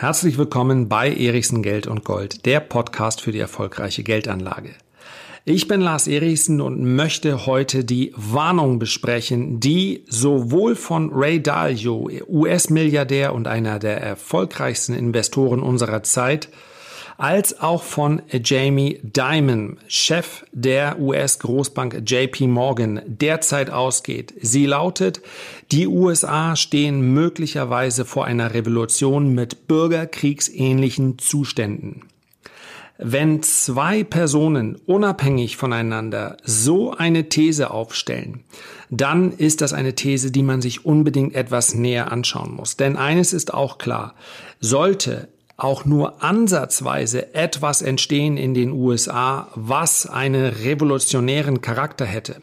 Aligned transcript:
Herzlich 0.00 0.38
willkommen 0.38 0.88
bei 0.88 1.12
Erichsen 1.12 1.60
Geld 1.60 1.88
und 1.88 2.04
Gold, 2.04 2.46
der 2.46 2.60
Podcast 2.60 3.20
für 3.20 3.32
die 3.32 3.40
erfolgreiche 3.40 4.04
Geldanlage. 4.04 4.70
Ich 5.44 5.66
bin 5.66 5.80
Lars 5.80 6.06
Erichsen 6.06 6.60
und 6.60 6.80
möchte 6.94 7.46
heute 7.46 7.84
die 7.84 8.12
Warnung 8.14 8.78
besprechen, 8.78 9.58
die 9.58 10.04
sowohl 10.06 10.76
von 10.76 11.10
Ray 11.12 11.42
Dalio, 11.42 12.08
US-Milliardär 12.28 13.34
und 13.34 13.48
einer 13.48 13.80
der 13.80 14.00
erfolgreichsten 14.00 14.94
Investoren 14.94 15.58
unserer 15.58 16.04
Zeit, 16.04 16.48
als 17.18 17.60
auch 17.60 17.82
von 17.82 18.22
Jamie 18.30 19.00
Dimon, 19.02 19.78
Chef 19.88 20.46
der 20.52 21.00
US-Großbank 21.00 22.04
JP 22.06 22.46
Morgan, 22.46 23.02
derzeit 23.06 23.70
ausgeht. 23.70 24.32
Sie 24.40 24.66
lautet, 24.66 25.20
die 25.72 25.88
USA 25.88 26.54
stehen 26.54 27.12
möglicherweise 27.12 28.04
vor 28.04 28.24
einer 28.24 28.54
Revolution 28.54 29.34
mit 29.34 29.66
bürgerkriegsähnlichen 29.66 31.18
Zuständen. 31.18 32.04
Wenn 32.98 33.42
zwei 33.42 34.04
Personen 34.04 34.76
unabhängig 34.86 35.56
voneinander 35.56 36.36
so 36.44 36.92
eine 36.92 37.28
These 37.28 37.70
aufstellen, 37.70 38.44
dann 38.90 39.32
ist 39.32 39.60
das 39.60 39.72
eine 39.72 39.94
These, 39.94 40.30
die 40.30 40.42
man 40.42 40.62
sich 40.62 40.84
unbedingt 40.84 41.34
etwas 41.34 41.74
näher 41.74 42.12
anschauen 42.12 42.54
muss. 42.54 42.76
Denn 42.76 42.96
eines 42.96 43.32
ist 43.32 43.54
auch 43.54 43.78
klar, 43.78 44.14
sollte 44.60 45.28
auch 45.58 45.84
nur 45.84 46.22
ansatzweise 46.22 47.34
etwas 47.34 47.82
entstehen 47.82 48.36
in 48.36 48.54
den 48.54 48.70
USA, 48.70 49.48
was 49.56 50.06
einen 50.06 50.46
revolutionären 50.46 51.60
Charakter 51.60 52.06
hätte, 52.06 52.36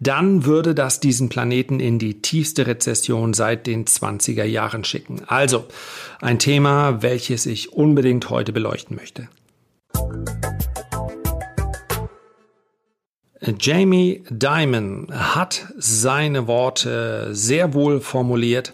dann 0.00 0.44
würde 0.44 0.74
das 0.74 0.98
diesen 0.98 1.28
Planeten 1.28 1.78
in 1.78 2.00
die 2.00 2.20
tiefste 2.20 2.66
Rezession 2.66 3.34
seit 3.34 3.68
den 3.68 3.84
20er 3.84 4.44
Jahren 4.44 4.82
schicken. 4.82 5.22
Also 5.28 5.66
ein 6.20 6.40
Thema, 6.40 7.02
welches 7.02 7.46
ich 7.46 7.72
unbedingt 7.72 8.28
heute 8.30 8.52
beleuchten 8.52 8.96
möchte. 8.96 9.28
Jamie 13.60 14.24
Dimon 14.28 15.06
hat 15.12 15.66
seine 15.78 16.48
Worte 16.48 17.28
sehr 17.32 17.74
wohl 17.74 18.00
formuliert 18.00 18.72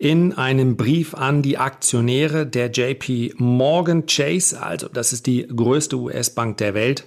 in 0.00 0.32
einem 0.32 0.78
Brief 0.78 1.14
an 1.14 1.42
die 1.42 1.58
Aktionäre 1.58 2.46
der 2.46 2.70
JP 2.70 3.34
Morgan 3.36 4.06
Chase, 4.06 4.62
also 4.62 4.88
das 4.88 5.12
ist 5.12 5.26
die 5.26 5.46
größte 5.46 5.96
US-Bank 5.96 6.56
der 6.56 6.72
Welt. 6.72 7.04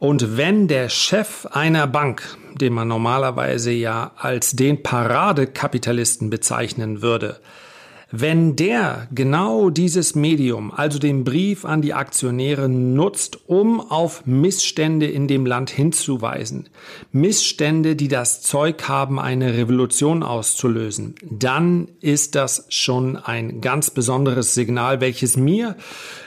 Und 0.00 0.36
wenn 0.36 0.66
der 0.66 0.88
Chef 0.88 1.46
einer 1.46 1.86
Bank, 1.86 2.36
den 2.60 2.72
man 2.72 2.88
normalerweise 2.88 3.70
ja 3.70 4.10
als 4.16 4.50
den 4.50 4.82
Paradekapitalisten 4.82 6.28
bezeichnen 6.28 7.02
würde, 7.02 7.38
wenn 8.10 8.56
der 8.56 9.08
genau 9.14 9.70
dieses 9.70 10.14
Medium, 10.14 10.72
also 10.72 10.98
den 10.98 11.24
Brief 11.24 11.64
an 11.64 11.82
die 11.82 11.94
Aktionäre 11.94 12.68
nutzt, 12.68 13.38
um 13.48 13.80
auf 13.80 14.26
Missstände 14.26 15.06
in 15.06 15.26
dem 15.26 15.46
Land 15.46 15.70
hinzuweisen, 15.70 16.68
Missstände, 17.12 17.96
die 17.96 18.08
das 18.08 18.42
Zeug 18.42 18.88
haben, 18.88 19.18
eine 19.18 19.56
Revolution 19.56 20.22
auszulösen, 20.22 21.14
dann 21.22 21.88
ist 22.00 22.34
das 22.34 22.66
schon 22.68 23.16
ein 23.16 23.60
ganz 23.60 23.90
besonderes 23.90 24.54
Signal, 24.54 25.00
welches 25.00 25.36
mir 25.36 25.76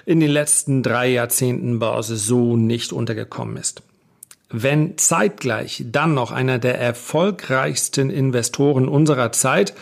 in 0.06 0.20
den 0.20 0.32
letzten 0.32 0.84
drei 0.84 1.10
Jahrzehnten 1.10 1.80
Börse 1.80 2.18
so 2.18 2.58
nicht 2.58 2.92
untergekommen 2.92 3.58
ist. 3.58 3.84
Wenn 4.50 4.98
zeitgleich 4.98 5.84
dann 5.92 6.14
noch 6.14 6.32
einer 6.32 6.58
der 6.58 6.80
erfolgreichsten 6.80 8.10
Investoren 8.10 8.88
unserer 8.88 9.34
Zeit 9.34 9.74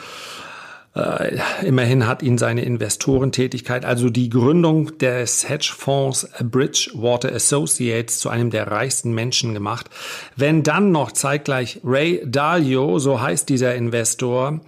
äh, 0.95 1.39
immerhin 1.63 2.07
hat 2.07 2.23
ihn 2.23 2.37
seine 2.37 2.63
Investorentätigkeit, 2.63 3.83
also 3.83 4.09
die 4.09 4.29
Gründung 4.29 4.97
des 4.97 5.47
Hedgefonds 5.49 6.29
Bridgewater 6.41 7.33
Associates 7.33 8.19
zu 8.19 8.29
einem 8.29 8.49
der 8.49 8.67
reichsten 8.67 9.13
Menschen 9.13 9.53
gemacht. 9.53 9.89
Wenn 10.37 10.63
dann 10.63 10.91
noch 10.91 11.11
zeitgleich 11.11 11.81
Ray 11.83 12.21
Dalio, 12.25 12.99
so 12.99 13.21
heißt 13.21 13.49
dieser 13.49 13.75
Investor, 13.75 14.61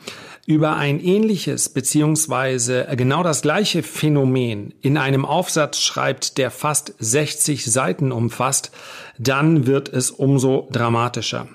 über 0.46 0.78
ein 0.78 1.01
ähnliches 1.01 1.69
beziehungsweise 1.69 2.88
genau 2.96 3.22
das 3.22 3.41
gleiche 3.41 3.84
Phänomen 3.84 4.74
in 4.81 4.97
einem 4.97 5.25
Aufsatz 5.25 5.80
schreibt, 5.80 6.38
der 6.38 6.51
fast 6.51 6.94
60 7.00 7.69
Seiten 7.69 8.12
umfasst, 8.13 8.72
dann 9.18 9.66
wird 9.68 9.90
es 9.90 10.09
umso 10.09 10.69
dramatischer. 10.72 11.47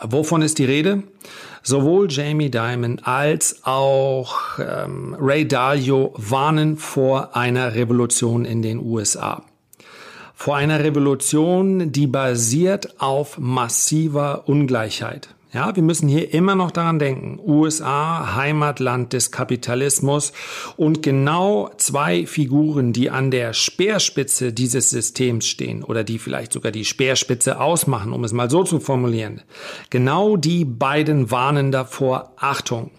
Wovon 0.00 0.42
ist 0.42 0.58
die 0.58 0.64
Rede? 0.64 1.02
Sowohl 1.62 2.10
Jamie 2.10 2.50
Dimon 2.50 2.98
als 3.04 3.60
auch 3.64 4.58
ähm, 4.58 5.16
Ray 5.18 5.46
Dalio 5.46 6.12
warnen 6.16 6.76
vor 6.76 7.36
einer 7.36 7.74
Revolution 7.74 8.44
in 8.44 8.62
den 8.62 8.80
USA. 8.80 9.44
Vor 10.34 10.56
einer 10.56 10.80
Revolution, 10.80 11.92
die 11.92 12.08
basiert 12.08 13.00
auf 13.00 13.38
massiver 13.38 14.48
Ungleichheit. 14.48 15.28
Ja, 15.54 15.76
wir 15.76 15.82
müssen 15.82 16.08
hier 16.08 16.32
immer 16.32 16.54
noch 16.54 16.70
daran 16.70 16.98
denken. 16.98 17.38
USA, 17.44 18.34
Heimatland 18.36 19.12
des 19.12 19.30
Kapitalismus 19.30 20.32
und 20.78 21.02
genau 21.02 21.70
zwei 21.76 22.24
Figuren, 22.26 22.94
die 22.94 23.10
an 23.10 23.30
der 23.30 23.52
Speerspitze 23.52 24.54
dieses 24.54 24.88
Systems 24.88 25.46
stehen 25.46 25.84
oder 25.84 26.04
die 26.04 26.18
vielleicht 26.18 26.54
sogar 26.54 26.72
die 26.72 26.86
Speerspitze 26.86 27.60
ausmachen, 27.60 28.14
um 28.14 28.24
es 28.24 28.32
mal 28.32 28.48
so 28.48 28.64
zu 28.64 28.80
formulieren. 28.80 29.42
Genau 29.90 30.38
die 30.38 30.64
beiden 30.64 31.30
warnen 31.30 31.70
davor 31.70 32.32
Achtung. 32.36 32.90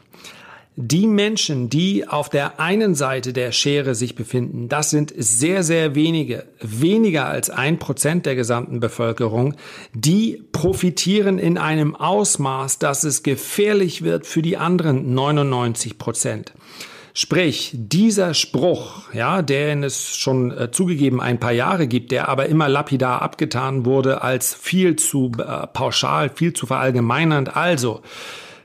Die 0.75 1.05
Menschen, 1.05 1.69
die 1.69 2.07
auf 2.07 2.29
der 2.29 2.59
einen 2.59 2.95
Seite 2.95 3.31
der 3.31 3.51
Schere 3.51 3.93
sich 3.93 4.15
befinden, 4.15 4.69
das 4.69 4.89
sind 4.89 5.13
sehr, 5.15 5.61
sehr 5.61 5.93
wenige, 5.93 6.45
weniger 6.61 7.27
als 7.27 7.51
ein 7.51 7.77
Prozent 7.77 8.25
der 8.25 8.35
gesamten 8.35 8.79
Bevölkerung, 8.79 9.53
die 9.93 10.41
profitieren 10.51 11.37
in 11.37 11.59
einem 11.59 11.95
Ausmaß, 11.95 12.79
dass 12.79 13.03
es 13.03 13.21
gefährlich 13.21 14.03
wird 14.03 14.25
für 14.25 14.41
die 14.41 14.57
anderen 14.57 15.13
99 15.13 15.99
Prozent. 15.99 16.53
Sprich, 17.15 17.69
dieser 17.75 18.33
Spruch, 18.33 19.13
ja, 19.13 19.43
den 19.43 19.83
es 19.83 20.15
schon 20.15 20.49
äh, 20.49 20.71
zugegeben 20.71 21.21
ein 21.21 21.39
paar 21.39 21.51
Jahre 21.51 21.85
gibt, 21.85 22.11
der 22.11 22.27
aber 22.27 22.47
immer 22.47 22.67
lapidar 22.67 23.21
abgetan 23.21 23.85
wurde 23.85 24.23
als 24.23 24.55
viel 24.55 24.95
zu 24.95 25.31
äh, 25.37 25.67
pauschal, 25.67 26.31
viel 26.33 26.53
zu 26.53 26.65
verallgemeinernd. 26.65 27.55
Also, 27.55 28.01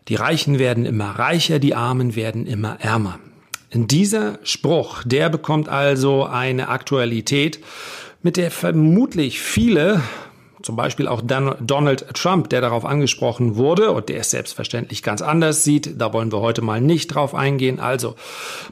die 0.08 0.14
Reichen 0.14 0.58
werden 0.58 0.86
immer 0.86 1.10
reicher, 1.10 1.58
die 1.58 1.74
Armen 1.74 2.16
werden 2.16 2.46
immer 2.46 2.80
ärmer. 2.80 3.18
Dieser 3.72 4.38
Spruch, 4.44 5.02
der 5.04 5.28
bekommt 5.28 5.68
also 5.68 6.24
eine 6.24 6.68
Aktualität, 6.68 7.60
mit 8.22 8.38
der 8.38 8.50
vermutlich 8.50 9.40
viele, 9.40 10.02
zum 10.62 10.74
Beispiel 10.74 11.06
auch 11.06 11.20
Donald 11.22 12.06
Trump, 12.14 12.48
der 12.48 12.62
darauf 12.62 12.84
angesprochen 12.84 13.56
wurde 13.56 13.92
und 13.92 14.08
der 14.08 14.20
es 14.20 14.30
selbstverständlich 14.30 15.02
ganz 15.02 15.20
anders 15.20 15.64
sieht, 15.64 16.00
da 16.00 16.12
wollen 16.14 16.32
wir 16.32 16.40
heute 16.40 16.62
mal 16.62 16.80
nicht 16.80 17.08
drauf 17.08 17.34
eingehen. 17.34 17.78
Also 17.78 18.16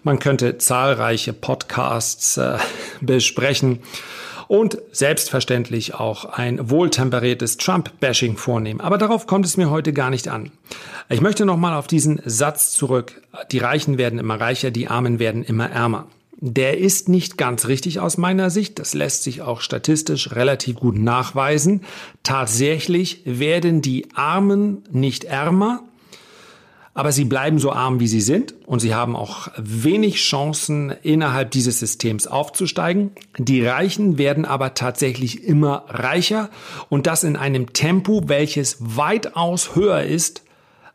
man 0.03 0.19
könnte 0.19 0.59
zahlreiche 0.59 1.35
Podcasts 1.35 2.39
äh, 2.39 2.57
besprechen 3.01 3.81
und 4.49 4.79
selbstverständlich 4.93 5.95
auch 5.95 6.25
ein 6.25 6.71
wohltemperiertes 6.71 7.57
Trump-Bashing 7.57 8.37
vornehmen. 8.37 8.81
Aber 8.81 8.99
darauf 8.99 9.27
kommt 9.27 9.47
es 9.47 9.57
mir 9.57 9.71
heute 9.71 9.93
gar 9.93 10.11
nicht 10.11 10.29
an. 10.29 10.51
Ich 11.09 11.21
möchte 11.21 11.45
nochmal 11.45 11.75
auf 11.75 11.87
diesen 11.87 12.21
Satz 12.25 12.73
zurück. 12.73 13.23
Die 13.53 13.59
Reichen 13.59 13.99
werden 13.99 14.19
immer 14.19 14.41
reicher, 14.41 14.71
die 14.71 14.89
Armen 14.89 15.19
werden 15.19 15.43
immer 15.43 15.71
ärmer. 15.71 16.07
Der 16.39 16.79
ist 16.79 17.09
nicht 17.09 17.39
ganz 17.39 17.67
richtig 17.67 17.99
aus 18.01 18.19
meiner 18.19 18.51
Sicht. 18.51 18.79
Das 18.79 18.93
lässt 18.93 19.23
sich 19.23 19.41
auch 19.41 19.63
statistisch 19.63 20.33
relativ 20.33 20.77
gut 20.77 20.99
nachweisen. 20.99 21.83
Tatsächlich 22.23 23.23
werden 23.25 23.81
die 23.81 24.09
Armen 24.15 24.85
nicht 24.91 25.25
ärmer, 25.25 25.83
aber 26.97 27.13
sie 27.13 27.27
bleiben 27.27 27.59
so 27.59 27.73
arm, 27.73 28.01
wie 28.01 28.09
sie 28.09 28.23
sind 28.23 28.55
und 28.65 28.81
sie 28.81 28.95
haben 28.95 29.17
auch 29.17 29.49
wenig 29.59 30.17
Chancen, 30.17 30.95
innerhalb 31.03 31.51
dieses 31.51 31.79
Systems 31.79 32.27
aufzusteigen. 32.27 33.11
Die 33.37 33.65
Reichen 33.65 34.17
werden 34.17 34.47
aber 34.47 34.73
tatsächlich 34.73 35.45
immer 35.45 35.85
reicher 35.89 36.49
und 36.89 37.07
das 37.07 37.23
in 37.23 37.37
einem 37.37 37.75
Tempo, 37.75 38.23
welches 38.29 38.79
weitaus 38.81 39.77
höher 39.77 40.05
ist 40.05 40.46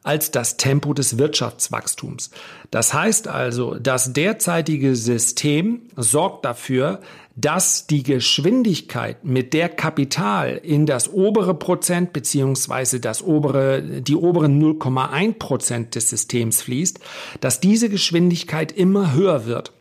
als 0.04 0.32
das 0.32 0.58
Tempo 0.58 0.94
des 0.94 1.18
Wirtschaftswachstums. 1.18 2.32
Das 2.72 2.94
heißt 2.94 3.28
also, 3.28 3.76
das 3.76 4.14
derzeitige 4.14 4.96
System 4.96 5.82
sorgt 5.96 6.46
dafür, 6.46 7.02
dass 7.36 7.88
die 7.88 8.04
Geschwindigkeit, 8.04 9.24
mit 9.24 9.54
der 9.54 9.70
Kapital 9.70 10.60
in 10.64 10.86
das 10.86 11.12
obere 11.12 11.54
Prozent 11.54 12.14
beziehungsweise 12.14 13.00
das 13.00 13.24
obere, 13.24 13.82
die 14.02 14.16
oberen 14.16 14.62
0,1 14.62 15.34
Prozent 15.40 15.96
des 15.96 16.10
Systems 16.10 16.62
fließt, 16.62 17.00
dass 17.40 17.60
diese 17.60 17.90
Geschwindigkeit 17.90 18.72
immer 18.72 19.14
höher 19.14 19.46
wird. 19.46 19.72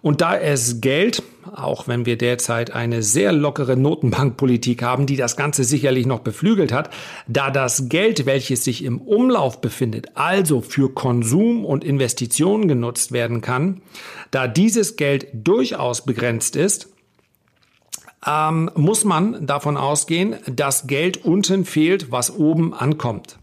Und 0.00 0.20
da 0.20 0.36
es 0.36 0.80
Geld, 0.80 1.22
auch 1.52 1.88
wenn 1.88 2.06
wir 2.06 2.16
derzeit 2.16 2.70
eine 2.70 3.02
sehr 3.02 3.32
lockere 3.32 3.76
Notenbankpolitik 3.76 4.82
haben, 4.82 5.06
die 5.06 5.16
das 5.16 5.36
Ganze 5.36 5.64
sicherlich 5.64 6.06
noch 6.06 6.20
beflügelt 6.20 6.72
hat, 6.72 6.90
da 7.26 7.50
das 7.50 7.88
Geld, 7.88 8.26
welches 8.26 8.64
sich 8.64 8.84
im 8.84 9.00
Umlauf 9.00 9.60
befindet, 9.60 10.16
also 10.16 10.60
für 10.60 10.92
Konsum 10.94 11.64
und 11.64 11.84
Investitionen 11.84 12.68
genutzt 12.68 13.12
werden 13.12 13.40
kann, 13.40 13.80
da 14.30 14.46
dieses 14.46 14.96
Geld 14.96 15.26
durchaus 15.32 16.04
begrenzt 16.04 16.54
ist, 16.54 16.88
ähm, 18.26 18.70
muss 18.74 19.04
man 19.04 19.46
davon 19.46 19.76
ausgehen, 19.76 20.36
dass 20.46 20.86
Geld 20.86 21.24
unten 21.24 21.64
fehlt, 21.64 22.10
was 22.10 22.36
oben 22.36 22.74
ankommt. 22.74 23.38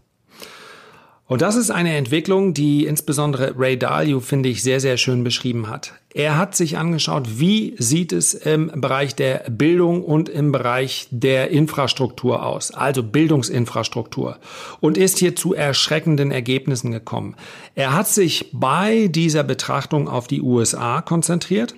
Und 1.28 1.42
das 1.42 1.56
ist 1.56 1.70
eine 1.70 1.96
Entwicklung, 1.96 2.54
die 2.54 2.86
insbesondere 2.86 3.54
Ray 3.58 3.76
Dalio, 3.76 4.20
finde 4.20 4.48
ich, 4.48 4.62
sehr, 4.62 4.78
sehr 4.78 4.96
schön 4.96 5.24
beschrieben 5.24 5.68
hat. 5.68 5.92
Er 6.14 6.38
hat 6.38 6.54
sich 6.54 6.78
angeschaut, 6.78 7.40
wie 7.40 7.74
sieht 7.78 8.12
es 8.12 8.32
im 8.32 8.70
Bereich 8.80 9.16
der 9.16 9.44
Bildung 9.50 10.04
und 10.04 10.28
im 10.28 10.52
Bereich 10.52 11.08
der 11.10 11.50
Infrastruktur 11.50 12.46
aus, 12.46 12.70
also 12.70 13.02
Bildungsinfrastruktur, 13.02 14.38
und 14.80 14.96
ist 14.96 15.18
hier 15.18 15.34
zu 15.34 15.52
erschreckenden 15.52 16.30
Ergebnissen 16.30 16.92
gekommen. 16.92 17.34
Er 17.74 17.92
hat 17.92 18.06
sich 18.06 18.50
bei 18.52 19.08
dieser 19.08 19.42
Betrachtung 19.42 20.08
auf 20.08 20.28
die 20.28 20.40
USA 20.40 21.02
konzentriert. 21.02 21.74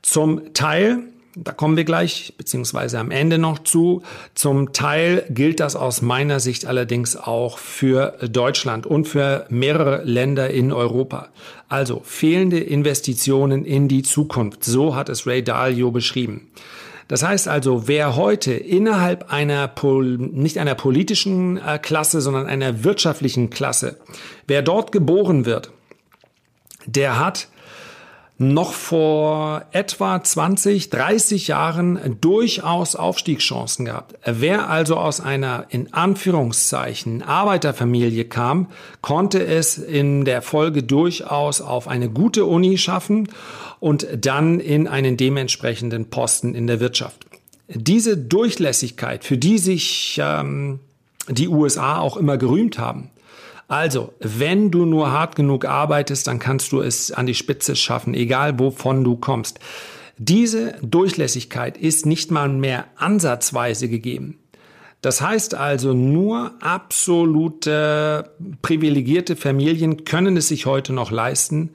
Zum 0.00 0.54
Teil 0.54 1.00
da 1.36 1.52
kommen 1.52 1.76
wir 1.76 1.84
gleich, 1.84 2.34
beziehungsweise 2.36 2.98
am 2.98 3.10
Ende 3.10 3.38
noch 3.38 3.60
zu. 3.60 4.02
Zum 4.34 4.72
Teil 4.72 5.24
gilt 5.30 5.60
das 5.60 5.76
aus 5.76 6.02
meiner 6.02 6.40
Sicht 6.40 6.66
allerdings 6.66 7.16
auch 7.16 7.58
für 7.58 8.18
Deutschland 8.28 8.86
und 8.86 9.06
für 9.06 9.46
mehrere 9.48 10.02
Länder 10.04 10.50
in 10.50 10.72
Europa. 10.72 11.28
Also 11.68 12.02
fehlende 12.04 12.58
Investitionen 12.58 13.64
in 13.64 13.86
die 13.86 14.02
Zukunft. 14.02 14.64
So 14.64 14.96
hat 14.96 15.08
es 15.08 15.26
Ray 15.26 15.44
Dalio 15.44 15.92
beschrieben. 15.92 16.48
Das 17.06 17.24
heißt 17.24 17.48
also, 17.48 17.88
wer 17.88 18.14
heute 18.14 18.52
innerhalb 18.52 19.32
einer, 19.32 19.72
nicht 19.82 20.58
einer 20.58 20.74
politischen 20.76 21.56
äh, 21.56 21.78
Klasse, 21.80 22.20
sondern 22.20 22.46
einer 22.46 22.84
wirtschaftlichen 22.84 23.50
Klasse, 23.50 23.98
wer 24.46 24.62
dort 24.62 24.92
geboren 24.92 25.44
wird, 25.44 25.72
der 26.86 27.18
hat 27.18 27.48
noch 28.40 28.72
vor 28.72 29.66
etwa 29.70 30.24
20, 30.24 30.88
30 30.88 31.48
Jahren 31.48 32.16
durchaus 32.22 32.96
Aufstiegschancen 32.96 33.84
gehabt. 33.84 34.14
Wer 34.24 34.70
also 34.70 34.96
aus 34.96 35.20
einer 35.20 35.66
in 35.68 35.92
Anführungszeichen 35.92 37.22
Arbeiterfamilie 37.22 38.24
kam, 38.24 38.68
konnte 39.02 39.44
es 39.44 39.76
in 39.76 40.24
der 40.24 40.40
Folge 40.40 40.82
durchaus 40.82 41.60
auf 41.60 41.86
eine 41.86 42.08
gute 42.08 42.46
Uni 42.46 42.78
schaffen 42.78 43.28
und 43.78 44.06
dann 44.18 44.58
in 44.58 44.88
einen 44.88 45.18
dementsprechenden 45.18 46.08
Posten 46.08 46.54
in 46.54 46.66
der 46.66 46.80
Wirtschaft. 46.80 47.26
Diese 47.68 48.16
Durchlässigkeit, 48.16 49.22
für 49.22 49.36
die 49.36 49.58
sich 49.58 50.18
ähm, 50.22 50.80
die 51.28 51.48
USA 51.48 51.98
auch 51.98 52.16
immer 52.16 52.38
gerühmt 52.38 52.78
haben, 52.78 53.10
also, 53.70 54.14
wenn 54.18 54.72
du 54.72 54.84
nur 54.84 55.12
hart 55.12 55.36
genug 55.36 55.64
arbeitest, 55.64 56.26
dann 56.26 56.40
kannst 56.40 56.72
du 56.72 56.80
es 56.80 57.12
an 57.12 57.26
die 57.26 57.36
Spitze 57.36 57.76
schaffen, 57.76 58.14
egal 58.14 58.58
wovon 58.58 59.04
du 59.04 59.14
kommst. 59.14 59.60
Diese 60.18 60.74
Durchlässigkeit 60.82 61.78
ist 61.78 62.04
nicht 62.04 62.32
mal 62.32 62.48
mehr 62.48 62.86
ansatzweise 62.96 63.88
gegeben. 63.88 64.40
Das 65.02 65.20
heißt 65.20 65.54
also, 65.54 65.94
nur 65.94 66.54
absolute 66.60 68.32
privilegierte 68.60 69.36
Familien 69.36 70.04
können 70.04 70.36
es 70.36 70.48
sich 70.48 70.66
heute 70.66 70.92
noch 70.92 71.12
leisten, 71.12 71.70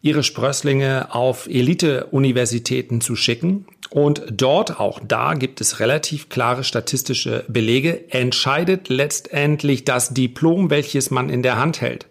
ihre 0.00 0.22
Sprösslinge 0.22 1.12
auf 1.12 1.48
Elite-Universitäten 1.48 3.00
zu 3.00 3.16
schicken. 3.16 3.66
Und 3.92 4.22
dort, 4.30 4.80
auch 4.80 5.00
da 5.06 5.34
gibt 5.34 5.60
es 5.60 5.78
relativ 5.78 6.30
klare 6.30 6.64
statistische 6.64 7.44
Belege, 7.48 8.10
entscheidet 8.10 8.88
letztendlich 8.88 9.84
das 9.84 10.14
Diplom, 10.14 10.70
welches 10.70 11.10
man 11.10 11.28
in 11.28 11.42
der 11.42 11.58
Hand 11.58 11.82
hält. 11.82 12.06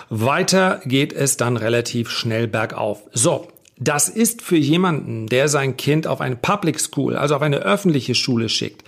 Weiter 0.10 0.82
geht 0.84 1.14
es 1.14 1.38
dann 1.38 1.58
relativ 1.58 2.10
schnell 2.10 2.48
bergauf. 2.48 3.04
So. 3.14 3.48
Das 3.82 4.10
ist 4.10 4.42
für 4.42 4.58
jemanden, 4.58 5.28
der 5.28 5.48
sein 5.48 5.78
Kind 5.78 6.06
auf 6.06 6.20
eine 6.20 6.36
Public 6.36 6.82
School, 6.82 7.16
also 7.16 7.36
auf 7.36 7.42
eine 7.42 7.60
öffentliche 7.60 8.14
Schule 8.14 8.50
schickt, 8.50 8.84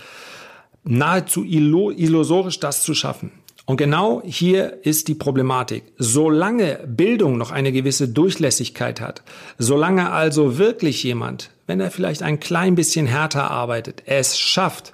nahezu 0.84 1.46
illusorisch 1.46 2.60
das 2.60 2.84
zu 2.84 2.94
schaffen. 2.94 3.32
Und 3.66 3.78
genau 3.78 4.22
hier 4.26 4.80
ist 4.84 5.08
die 5.08 5.16
Problematik. 5.16 5.84
Solange 5.98 6.80
Bildung 6.86 7.38
noch 7.38 7.52
eine 7.52 7.72
gewisse 7.72 8.10
Durchlässigkeit 8.10 9.00
hat, 9.00 9.22
solange 9.58 10.12
also 10.12 10.58
wirklich 10.58 11.04
jemand, 11.04 11.52
wenn 11.68 11.80
er 11.80 11.90
vielleicht 11.90 12.22
ein 12.22 12.42
klein 12.42 12.76
bisschen 12.76 13.06
härter 13.06 13.50
arbeitet, 13.50 14.04
es 14.08 14.38
schafft, 14.38 14.94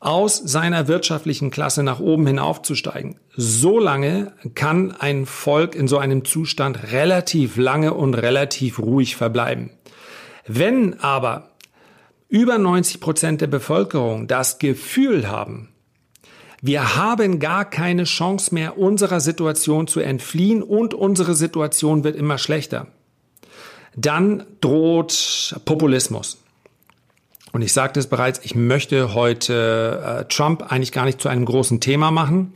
aus 0.00 0.36
seiner 0.36 0.86
wirtschaftlichen 0.86 1.50
Klasse 1.50 1.82
nach 1.82 1.98
oben 1.98 2.26
hinaufzusteigen. 2.26 3.16
So 3.36 3.78
lange 3.78 4.32
kann 4.54 4.92
ein 4.92 5.26
Volk 5.26 5.74
in 5.74 5.88
so 5.88 5.98
einem 5.98 6.24
Zustand 6.24 6.92
relativ 6.92 7.56
lange 7.56 7.94
und 7.94 8.14
relativ 8.14 8.78
ruhig 8.78 9.16
verbleiben. 9.16 9.70
Wenn 10.46 11.00
aber 11.00 11.50
über 12.28 12.58
90 12.58 13.00
Prozent 13.00 13.40
der 13.40 13.48
Bevölkerung 13.48 14.28
das 14.28 14.58
Gefühl 14.58 15.28
haben, 15.28 15.70
wir 16.60 16.96
haben 16.96 17.38
gar 17.38 17.64
keine 17.64 18.04
Chance 18.04 18.52
mehr, 18.54 18.78
unserer 18.78 19.20
Situation 19.20 19.86
zu 19.86 20.00
entfliehen 20.00 20.62
und 20.62 20.92
unsere 20.94 21.34
Situation 21.34 22.02
wird 22.04 22.16
immer 22.16 22.38
schlechter, 22.38 22.88
dann 23.96 24.44
droht 24.60 25.56
Populismus. 25.64 26.38
Und 27.52 27.62
ich 27.62 27.72
sagte 27.72 28.00
es 28.00 28.06
bereits, 28.06 28.40
ich 28.44 28.54
möchte 28.54 29.14
heute 29.14 30.02
äh, 30.04 30.24
Trump 30.28 30.70
eigentlich 30.70 30.92
gar 30.92 31.04
nicht 31.04 31.20
zu 31.20 31.28
einem 31.28 31.44
großen 31.44 31.80
Thema 31.80 32.10
machen. 32.10 32.52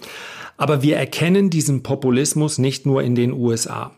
Aber 0.56 0.82
wir 0.82 0.96
erkennen 0.96 1.50
diesen 1.50 1.82
Populismus 1.82 2.58
nicht 2.58 2.86
nur 2.86 3.02
in 3.02 3.14
den 3.14 3.32
USA. 3.32 3.92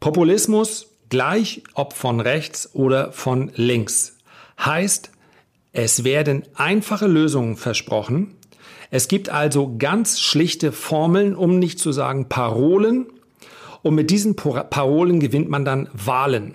Populismus, 0.00 0.88
gleich 1.08 1.62
ob 1.74 1.92
von 1.92 2.20
rechts 2.20 2.74
oder 2.74 3.12
von 3.12 3.50
links, 3.54 4.16
heißt, 4.58 5.10
es 5.72 6.04
werden 6.04 6.44
einfache 6.54 7.06
Lösungen 7.06 7.56
versprochen. 7.56 8.34
Es 8.90 9.06
gibt 9.06 9.28
also 9.28 9.76
ganz 9.78 10.20
schlichte 10.20 10.72
Formeln, 10.72 11.36
um 11.36 11.58
nicht 11.58 11.78
zu 11.78 11.92
sagen 11.92 12.28
Parolen. 12.28 13.06
Und 13.82 13.94
mit 13.94 14.10
diesen 14.10 14.36
Parolen 14.36 15.20
gewinnt 15.20 15.48
man 15.48 15.64
dann 15.64 15.88
Wahlen. 15.92 16.54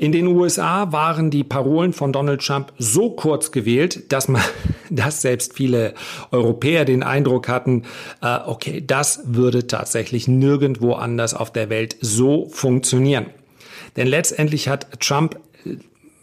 In 0.00 0.12
den 0.12 0.28
USA 0.28 0.92
waren 0.92 1.30
die 1.30 1.44
Parolen 1.44 1.92
von 1.92 2.10
Donald 2.10 2.40
Trump 2.40 2.72
so 2.78 3.10
kurz 3.10 3.52
gewählt, 3.52 4.10
dass 4.10 4.28
man, 4.28 4.40
dass 4.90 5.20
selbst 5.20 5.52
viele 5.52 5.92
Europäer 6.30 6.86
den 6.86 7.02
Eindruck 7.02 7.48
hatten, 7.48 7.82
äh, 8.22 8.38
okay, 8.46 8.82
das 8.84 9.20
würde 9.26 9.66
tatsächlich 9.66 10.26
nirgendwo 10.26 10.94
anders 10.94 11.34
auf 11.34 11.52
der 11.52 11.68
Welt 11.68 11.96
so 12.00 12.48
funktionieren. 12.48 13.26
Denn 13.96 14.06
letztendlich 14.06 14.68
hat 14.68 15.02
Trump 15.02 15.38
äh, 15.66 15.76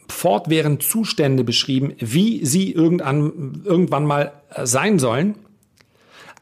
fortwährend 0.09 0.81
Zustände 0.81 1.43
beschrieben, 1.43 1.93
wie 1.99 2.43
sie 2.47 2.71
irgendwann, 2.71 4.05
mal 4.07 4.31
äh, 4.55 4.65
sein 4.65 4.97
sollen. 4.97 5.35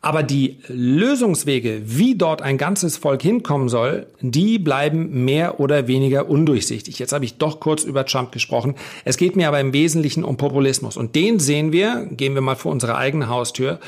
Aber 0.05 0.21
die 0.21 0.59
Lösungswege, 0.67 1.81
wie 1.83 2.13
dort 2.13 2.43
ein 2.43 2.59
ganzes 2.59 2.95
Volk 2.95 3.23
hinkommen 3.23 3.69
soll, 3.69 4.05
die 4.21 4.59
bleiben 4.59 5.25
mehr 5.25 5.59
oder 5.59 5.87
weniger 5.87 6.29
undurchsichtig. 6.29 6.99
Jetzt 6.99 7.11
habe 7.11 7.25
ich 7.25 7.39
doch 7.39 7.59
kurz 7.59 7.83
über 7.83 8.05
Trump 8.05 8.31
gesprochen. 8.31 8.75
Es 9.03 9.17
geht 9.17 9.35
mir 9.35 9.47
aber 9.47 9.59
im 9.59 9.73
Wesentlichen 9.73 10.23
um 10.23 10.37
Populismus. 10.37 10.95
Und 10.95 11.15
den 11.15 11.39
sehen 11.39 11.71
wir, 11.71 12.05
gehen 12.11 12.35
wir 12.35 12.41
mal 12.41 12.55
vor 12.55 12.71
unsere 12.71 12.97
eigene 12.97 13.29
Haustür, 13.29 13.79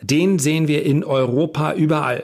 den 0.00 0.38
sehen 0.38 0.68
wir 0.68 0.84
in 0.84 1.02
Europa 1.02 1.72
überall. 1.72 2.22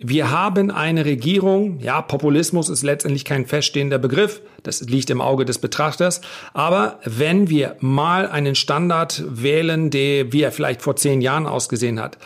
Wir 0.00 0.32
haben 0.32 0.72
eine 0.72 1.04
Regierung, 1.04 1.78
ja, 1.78 2.02
Populismus 2.02 2.70
ist 2.70 2.82
letztendlich 2.82 3.24
kein 3.24 3.46
feststehender 3.46 3.98
Begriff, 3.98 4.40
das 4.64 4.80
liegt 4.80 5.10
im 5.10 5.20
Auge 5.20 5.44
des 5.44 5.58
Betrachters, 5.58 6.22
aber 6.54 6.98
wenn 7.04 7.50
wir 7.50 7.76
mal 7.80 8.26
einen 8.26 8.54
Standard 8.56 9.22
wählen, 9.28 9.90
der, 9.90 10.32
wie 10.32 10.42
er 10.42 10.50
vielleicht 10.50 10.82
vor 10.82 10.96
zehn 10.96 11.20
Jahren 11.20 11.46
ausgesehen 11.46 12.00
hat, 12.00 12.16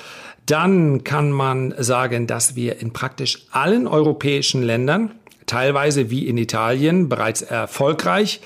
dann 0.47 1.05
kann 1.05 1.31
man 1.31 1.75
sagen, 1.79 2.27
dass 2.27 2.57
wir 2.57 2.81
in 2.81 2.93
praktisch 2.93 3.47
allen 3.51 3.87
europäischen 3.87 4.63
Ländern, 4.63 5.15
teilweise 5.47 6.11
wie 6.11 6.27
in 6.27 6.39
Italien, 6.39 7.09
bereits 7.09 7.43
erfolgreich, 7.43 8.41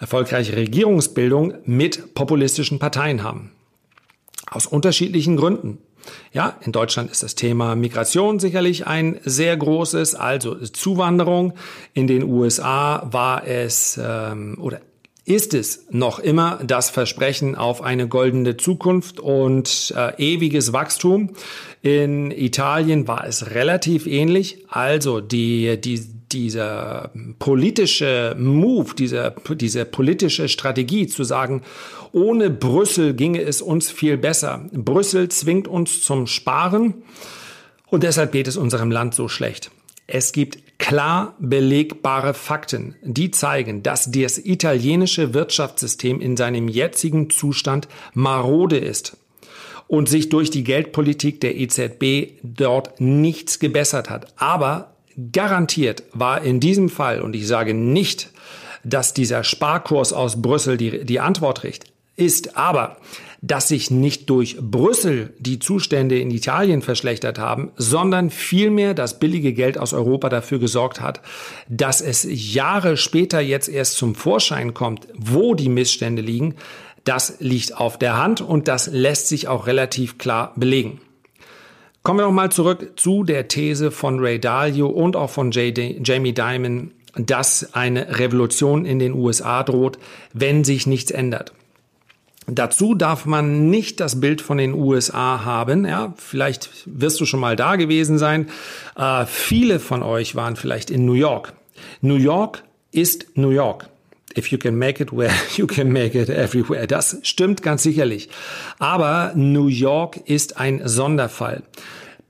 erfolgreiche 0.00 0.56
Regierungsbildung 0.56 1.54
mit 1.64 2.14
populistischen 2.14 2.78
Parteien 2.78 3.22
haben. 3.22 3.52
Aus 4.50 4.66
unterschiedlichen 4.66 5.36
Gründen. 5.36 5.78
Ja, 6.32 6.56
in 6.62 6.72
Deutschland 6.72 7.10
ist 7.10 7.22
das 7.22 7.34
Thema 7.34 7.76
Migration 7.76 8.40
sicherlich 8.40 8.86
ein 8.86 9.20
sehr 9.24 9.56
großes, 9.56 10.14
also 10.14 10.54
Zuwanderung. 10.54 11.54
In 11.92 12.06
den 12.06 12.24
USA 12.24 13.06
war 13.10 13.46
es 13.46 14.00
ähm, 14.02 14.56
oder 14.58 14.80
ist 15.30 15.54
es 15.54 15.86
noch 15.90 16.18
immer 16.18 16.58
das 16.66 16.90
Versprechen 16.90 17.54
auf 17.54 17.82
eine 17.82 18.08
goldene 18.08 18.56
Zukunft 18.56 19.20
und 19.20 19.94
äh, 19.96 20.12
ewiges 20.20 20.72
Wachstum. 20.72 21.30
In 21.82 22.32
Italien 22.32 23.06
war 23.06 23.24
es 23.24 23.52
relativ 23.52 24.08
ähnlich. 24.08 24.64
Also 24.68 25.20
die, 25.20 25.80
die, 25.80 26.00
dieser 26.32 27.12
politische 27.38 28.34
Move, 28.36 28.96
diese, 28.98 29.32
diese 29.54 29.84
politische 29.84 30.48
Strategie 30.48 31.06
zu 31.06 31.22
sagen, 31.22 31.62
ohne 32.10 32.50
Brüssel 32.50 33.14
ginge 33.14 33.40
es 33.40 33.62
uns 33.62 33.88
viel 33.88 34.16
besser. 34.16 34.68
Brüssel 34.72 35.28
zwingt 35.28 35.68
uns 35.68 36.02
zum 36.02 36.26
Sparen 36.26 37.04
und 37.86 38.02
deshalb 38.02 38.32
geht 38.32 38.48
es 38.48 38.56
unserem 38.56 38.90
Land 38.90 39.14
so 39.14 39.28
schlecht. 39.28 39.70
Es 40.08 40.32
gibt 40.32 40.58
klar 40.80 41.36
belegbare 41.38 42.34
Fakten, 42.34 42.96
die 43.02 43.30
zeigen, 43.30 43.84
dass 43.84 44.10
das 44.10 44.38
italienische 44.38 45.34
Wirtschaftssystem 45.34 46.20
in 46.20 46.36
seinem 46.36 46.66
jetzigen 46.66 47.30
Zustand 47.30 47.86
marode 48.14 48.78
ist 48.78 49.16
und 49.86 50.08
sich 50.08 50.30
durch 50.30 50.50
die 50.50 50.64
Geldpolitik 50.64 51.40
der 51.40 51.56
EZB 51.56 52.40
dort 52.42 53.00
nichts 53.00 53.60
gebessert 53.60 54.10
hat. 54.10 54.26
Aber 54.40 54.94
garantiert 55.32 56.02
war 56.12 56.42
in 56.42 56.58
diesem 56.60 56.88
Fall, 56.88 57.20
und 57.20 57.36
ich 57.36 57.46
sage 57.46 57.74
nicht, 57.74 58.30
dass 58.82 59.12
dieser 59.12 59.44
Sparkurs 59.44 60.12
aus 60.12 60.40
Brüssel 60.40 60.78
die, 60.78 61.04
die 61.04 61.20
Antwort 61.20 61.62
ist, 62.16 62.56
aber 62.56 62.96
dass 63.42 63.68
sich 63.68 63.90
nicht 63.90 64.28
durch 64.28 64.58
Brüssel 64.60 65.32
die 65.38 65.58
Zustände 65.58 66.18
in 66.18 66.30
Italien 66.30 66.82
verschlechtert 66.82 67.38
haben, 67.38 67.72
sondern 67.76 68.30
vielmehr 68.30 68.92
das 68.92 69.18
billige 69.18 69.52
Geld 69.52 69.78
aus 69.78 69.92
Europa 69.92 70.28
dafür 70.28 70.58
gesorgt 70.58 71.00
hat, 71.00 71.22
dass 71.68 72.02
es 72.02 72.26
Jahre 72.28 72.96
später 72.96 73.40
jetzt 73.40 73.68
erst 73.68 73.96
zum 73.96 74.14
Vorschein 74.14 74.74
kommt, 74.74 75.08
wo 75.14 75.54
die 75.54 75.70
Missstände 75.70 76.22
liegen, 76.22 76.56
das 77.04 77.36
liegt 77.40 77.76
auf 77.76 77.98
der 77.98 78.18
Hand 78.18 78.42
und 78.42 78.68
das 78.68 78.88
lässt 78.88 79.28
sich 79.28 79.48
auch 79.48 79.66
relativ 79.66 80.18
klar 80.18 80.52
belegen. 80.56 81.00
Kommen 82.02 82.20
wir 82.20 82.26
nochmal 82.26 82.52
zurück 82.52 82.92
zu 82.96 83.24
der 83.24 83.48
These 83.48 83.90
von 83.90 84.20
Ray 84.20 84.38
Dalio 84.38 84.86
und 84.86 85.16
auch 85.16 85.30
von 85.30 85.50
Jamie 85.50 86.32
Dimon, 86.32 86.92
dass 87.14 87.74
eine 87.74 88.18
Revolution 88.18 88.84
in 88.84 88.98
den 88.98 89.12
USA 89.12 89.62
droht, 89.62 89.98
wenn 90.32 90.64
sich 90.64 90.86
nichts 90.86 91.10
ändert. 91.10 91.52
Dazu 92.52 92.94
darf 92.94 93.26
man 93.26 93.70
nicht 93.70 94.00
das 94.00 94.20
Bild 94.20 94.40
von 94.40 94.58
den 94.58 94.74
USA 94.74 95.44
haben. 95.44 95.84
Ja, 95.84 96.14
vielleicht 96.16 96.70
wirst 96.86 97.20
du 97.20 97.26
schon 97.26 97.40
mal 97.40 97.56
da 97.56 97.76
gewesen 97.76 98.18
sein. 98.18 98.48
Äh, 98.96 99.26
viele 99.26 99.80
von 99.80 100.02
euch 100.02 100.34
waren 100.34 100.56
vielleicht 100.56 100.90
in 100.90 101.04
New 101.04 101.14
York. 101.14 101.52
New 102.00 102.16
York 102.16 102.62
ist 102.92 103.36
New 103.36 103.50
York. 103.50 103.88
If 104.36 104.48
you 104.48 104.58
can 104.58 104.76
make 104.76 105.02
it 105.02 105.12
where 105.12 105.32
you 105.56 105.66
can 105.66 105.92
make 105.92 106.18
it 106.18 106.28
everywhere. 106.28 106.86
Das 106.86 107.18
stimmt 107.22 107.62
ganz 107.62 107.82
sicherlich. 107.82 108.28
Aber 108.78 109.32
New 109.34 109.66
York 109.66 110.20
ist 110.24 110.56
ein 110.56 110.82
Sonderfall. 110.84 111.62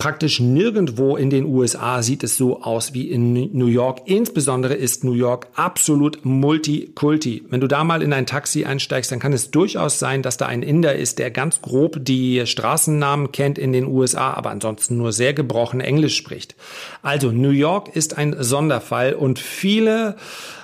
Praktisch 0.00 0.40
nirgendwo 0.40 1.18
in 1.18 1.28
den 1.28 1.44
USA 1.44 2.02
sieht 2.02 2.24
es 2.24 2.38
so 2.38 2.62
aus 2.62 2.94
wie 2.94 3.10
in 3.10 3.34
New 3.52 3.66
York. 3.66 4.00
Insbesondere 4.06 4.72
ist 4.72 5.04
New 5.04 5.12
York 5.12 5.48
absolut 5.56 6.24
multikulti. 6.24 7.44
Wenn 7.50 7.60
du 7.60 7.66
da 7.66 7.84
mal 7.84 8.00
in 8.00 8.14
ein 8.14 8.24
Taxi 8.24 8.64
einsteigst, 8.64 9.12
dann 9.12 9.18
kann 9.18 9.34
es 9.34 9.50
durchaus 9.50 9.98
sein, 9.98 10.22
dass 10.22 10.38
da 10.38 10.46
ein 10.46 10.62
Inder 10.62 10.94
ist, 10.94 11.18
der 11.18 11.30
ganz 11.30 11.60
grob 11.60 11.98
die 12.00 12.46
Straßennamen 12.46 13.30
kennt 13.30 13.58
in 13.58 13.74
den 13.74 13.86
USA, 13.86 14.32
aber 14.32 14.48
ansonsten 14.48 14.96
nur 14.96 15.12
sehr 15.12 15.34
gebrochen 15.34 15.82
Englisch 15.82 16.16
spricht. 16.16 16.56
Also 17.02 17.32
New 17.32 17.50
York 17.50 17.94
ist 17.94 18.18
ein 18.18 18.36
Sonderfall 18.38 19.14
und 19.14 19.38
viele 19.38 20.16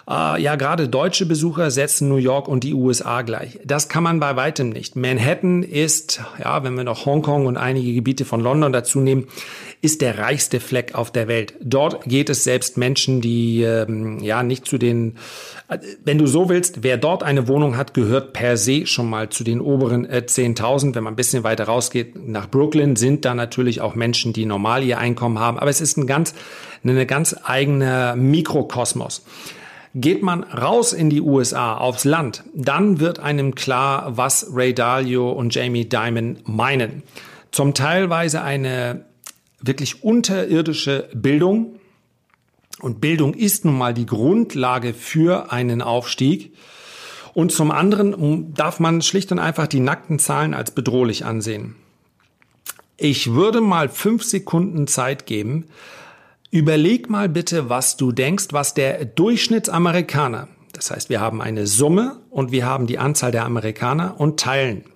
äh, 0.08 0.40
ja, 0.40 0.54
gerade 0.54 0.88
deutsche 0.88 1.26
Besucher 1.26 1.70
setzen 1.70 2.08
New 2.08 2.16
York 2.16 2.46
und 2.46 2.62
die 2.62 2.74
USA 2.74 3.22
gleich. 3.22 3.58
Das 3.64 3.88
kann 3.88 4.04
man 4.04 4.20
bei 4.20 4.36
weitem 4.36 4.68
nicht. 4.68 4.94
Manhattan 4.94 5.64
ist, 5.64 6.20
ja, 6.38 6.62
wenn 6.62 6.74
wir 6.74 6.84
noch 6.84 7.06
Hongkong 7.06 7.46
und 7.46 7.56
einige 7.56 7.92
Gebiete 7.92 8.24
von 8.24 8.40
London 8.40 8.72
dazu 8.72 9.00
nehmen, 9.00 9.26
ist 9.82 10.00
der 10.02 10.18
reichste 10.18 10.60
Fleck 10.60 10.94
auf 10.94 11.10
der 11.10 11.28
Welt. 11.28 11.54
Dort 11.60 12.04
geht 12.04 12.30
es 12.30 12.44
selbst 12.44 12.76
Menschen, 12.76 13.20
die 13.20 13.62
ähm, 13.62 14.20
ja 14.20 14.42
nicht 14.42 14.66
zu 14.66 14.78
den, 14.78 15.16
äh, 15.68 15.78
wenn 16.04 16.18
du 16.18 16.26
so 16.26 16.48
willst, 16.48 16.82
wer 16.82 16.98
dort 16.98 17.24
eine 17.24 17.48
Wohnung 17.48 17.76
hat, 17.76 17.92
gehört 17.92 18.32
per 18.32 18.56
se 18.56 18.86
schon 18.86 19.10
mal 19.10 19.28
zu 19.28 19.42
den 19.42 19.60
oberen 19.60 20.04
äh, 20.04 20.22
10.000. 20.24 20.94
Wenn 20.94 21.02
man 21.02 21.14
ein 21.14 21.16
bisschen 21.16 21.42
weiter 21.42 21.64
rausgeht 21.64 22.14
nach 22.28 22.48
Brooklyn, 22.48 22.94
sind 22.94 23.24
da 23.24 23.34
natürlich 23.34 23.80
auch 23.80 23.96
Menschen, 23.96 24.32
die 24.32 24.46
normal 24.46 24.84
ihr 24.84 24.98
Einkommen 24.98 25.40
haben. 25.40 25.58
Aber 25.58 25.70
es 25.70 25.80
ist 25.80 25.96
ein 25.96 26.06
ganz, 26.06 26.25
eine 26.83 27.06
ganz 27.06 27.37
eigene 27.45 28.14
Mikrokosmos. 28.16 29.25
Geht 29.95 30.23
man 30.23 30.42
raus 30.42 30.92
in 30.92 31.09
die 31.09 31.23
USA, 31.23 31.76
aufs 31.76 32.04
Land, 32.04 32.45
dann 32.54 33.00
wird 33.00 33.18
einem 33.18 33.54
klar, 33.54 34.16
was 34.16 34.49
Ray 34.52 34.75
Dalio 34.75 35.33
und 35.33 35.54
Jamie 35.54 35.88
Dimon 35.88 36.38
meinen. 36.45 37.02
Zum 37.50 37.73
teilweise 37.73 38.42
eine 38.42 39.06
wirklich 39.61 40.04
unterirdische 40.04 41.09
Bildung. 41.14 41.80
Und 42.80 43.00
Bildung 43.00 43.33
ist 43.33 43.64
nun 43.64 43.78
mal 43.78 43.95
die 43.95 44.04
Grundlage 44.06 44.92
für 44.92 45.50
einen 45.50 45.80
Aufstieg. 45.80 46.54
Und 47.33 47.52
zum 47.52 47.71
anderen 47.71 48.54
darf 48.54 48.80
man 48.80 49.02
schlicht 49.02 49.33
und 49.33 49.38
einfach 49.38 49.66
die 49.66 49.80
nackten 49.80 50.18
Zahlen 50.18 50.54
als 50.54 50.71
bedrohlich 50.71 51.25
ansehen. 51.25 51.75
Ich 52.99 53.33
würde 53.33 53.61
mal 53.61 53.88
fünf 53.88 54.25
Sekunden 54.25 54.87
Zeit 54.87 55.26
geben, 55.26 55.66
Überleg 56.56 57.10
mal 57.10 57.28
bitte, 57.28 57.68
was 57.68 57.98
du 57.98 58.12
denkst, 58.12 58.46
was 58.52 58.72
der 58.72 59.04
Durchschnittsamerikaner, 59.04 60.48
das 60.72 60.90
heißt, 60.90 61.10
wir 61.10 61.20
haben 61.20 61.42
eine 61.42 61.66
Summe 61.66 62.22
und 62.30 62.50
wir 62.50 62.64
haben 62.64 62.86
die 62.86 62.96
Anzahl 62.96 63.30
der 63.30 63.44
Amerikaner 63.44 64.18
und 64.18 64.40
teilen 64.40 64.86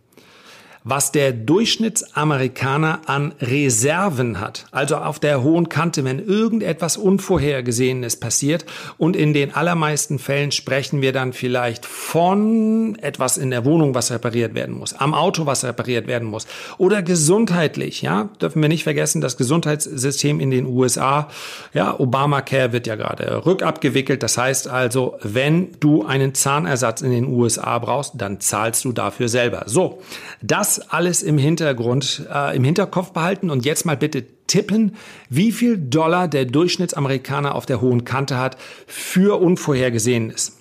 was 0.82 1.12
der 1.12 1.32
Durchschnittsamerikaner 1.32 3.02
an 3.06 3.34
Reserven 3.40 4.40
hat, 4.40 4.66
also 4.70 4.96
auf 4.96 5.18
der 5.18 5.42
hohen 5.42 5.68
Kante, 5.68 6.04
wenn 6.04 6.18
irgendetwas 6.18 6.96
Unvorhergesehenes 6.96 8.16
passiert. 8.16 8.64
Und 8.96 9.14
in 9.14 9.34
den 9.34 9.54
allermeisten 9.54 10.18
Fällen 10.18 10.52
sprechen 10.52 11.02
wir 11.02 11.12
dann 11.12 11.32
vielleicht 11.32 11.84
von 11.84 12.96
etwas 13.00 13.36
in 13.36 13.50
der 13.50 13.64
Wohnung, 13.64 13.94
was 13.94 14.10
repariert 14.10 14.54
werden 14.54 14.74
muss, 14.74 14.94
am 14.94 15.12
Auto, 15.12 15.46
was 15.46 15.64
repariert 15.64 16.06
werden 16.06 16.28
muss 16.28 16.46
oder 16.78 17.02
gesundheitlich. 17.02 18.02
Ja, 18.02 18.30
dürfen 18.40 18.62
wir 18.62 18.68
nicht 18.68 18.84
vergessen, 18.84 19.20
das 19.20 19.36
Gesundheitssystem 19.36 20.40
in 20.40 20.50
den 20.50 20.66
USA, 20.66 21.28
ja, 21.74 21.98
Obamacare 21.98 22.72
wird 22.72 22.86
ja 22.86 22.96
gerade 22.96 23.44
rückabgewickelt. 23.44 24.22
Das 24.22 24.38
heißt 24.38 24.68
also, 24.68 25.18
wenn 25.22 25.72
du 25.80 26.04
einen 26.04 26.34
Zahnersatz 26.34 27.02
in 27.02 27.10
den 27.10 27.26
USA 27.26 27.78
brauchst, 27.78 28.14
dann 28.16 28.40
zahlst 28.40 28.84
du 28.84 28.92
dafür 28.92 29.28
selber. 29.28 29.64
So, 29.66 30.00
das 30.40 30.69
das 30.78 30.90
alles 30.90 31.22
im 31.22 31.38
Hintergrund, 31.38 32.26
äh, 32.32 32.56
im 32.56 32.64
Hinterkopf 32.64 33.12
behalten 33.12 33.50
und 33.50 33.64
jetzt 33.64 33.84
mal 33.84 33.96
bitte 33.96 34.24
tippen, 34.46 34.96
wie 35.28 35.52
viel 35.52 35.78
Dollar 35.78 36.28
der 36.28 36.44
Durchschnittsamerikaner 36.44 37.54
auf 37.54 37.66
der 37.66 37.80
hohen 37.80 38.04
Kante 38.04 38.38
hat 38.38 38.56
für 38.86 39.40
Unvorhergesehenes. 39.40 40.56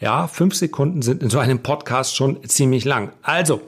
Ja, 0.00 0.26
fünf 0.26 0.54
Sekunden 0.54 1.02
sind 1.02 1.22
in 1.22 1.30
so 1.30 1.38
einem 1.38 1.62
Podcast 1.62 2.16
schon 2.16 2.46
ziemlich 2.46 2.84
lang. 2.84 3.12
Also, 3.22 3.62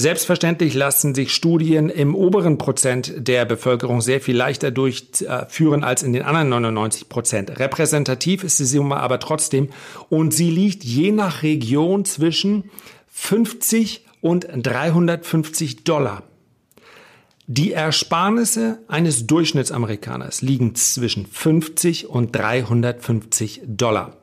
selbstverständlich 0.00 0.74
lassen 0.74 1.14
sich 1.14 1.34
Studien 1.34 1.90
im 1.90 2.14
oberen 2.14 2.58
Prozent 2.58 3.12
der 3.16 3.44
Bevölkerung 3.44 4.00
sehr 4.00 4.20
viel 4.20 4.36
leichter 4.36 4.70
durchführen 4.70 5.84
als 5.84 6.02
in 6.02 6.12
den 6.12 6.22
anderen 6.22 6.48
99 6.48 7.08
Prozent. 7.08 7.58
Repräsentativ 7.58 8.42
ist 8.42 8.58
die 8.58 8.64
Summe 8.64 8.96
aber 8.96 9.20
trotzdem 9.20 9.68
und 10.08 10.32
sie 10.32 10.50
liegt 10.50 10.84
je 10.84 11.12
nach 11.12 11.42
Region 11.42 12.04
zwischen 12.04 12.70
50 13.08 14.06
und 14.20 14.46
350 14.50 15.84
Dollar. 15.84 16.22
Die 17.46 17.72
Ersparnisse 17.72 18.78
eines 18.88 19.26
Durchschnittsamerikaners 19.26 20.40
liegen 20.40 20.74
zwischen 20.76 21.26
50 21.26 22.08
und 22.08 22.34
350 22.34 23.62
Dollar. 23.66 24.19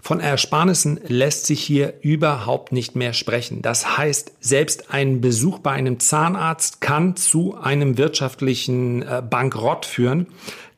Von 0.00 0.20
Ersparnissen 0.20 1.00
lässt 1.06 1.46
sich 1.46 1.60
hier 1.60 1.94
überhaupt 2.02 2.72
nicht 2.72 2.96
mehr 2.96 3.12
sprechen. 3.12 3.62
Das 3.62 3.98
heißt, 3.98 4.32
selbst 4.40 4.92
ein 4.92 5.20
Besuch 5.20 5.58
bei 5.58 5.72
einem 5.72 6.00
Zahnarzt 6.00 6.80
kann 6.80 7.16
zu 7.16 7.56
einem 7.56 7.98
wirtschaftlichen 7.98 9.02
äh, 9.02 9.22
Bankrott 9.28 9.84
führen, 9.84 10.26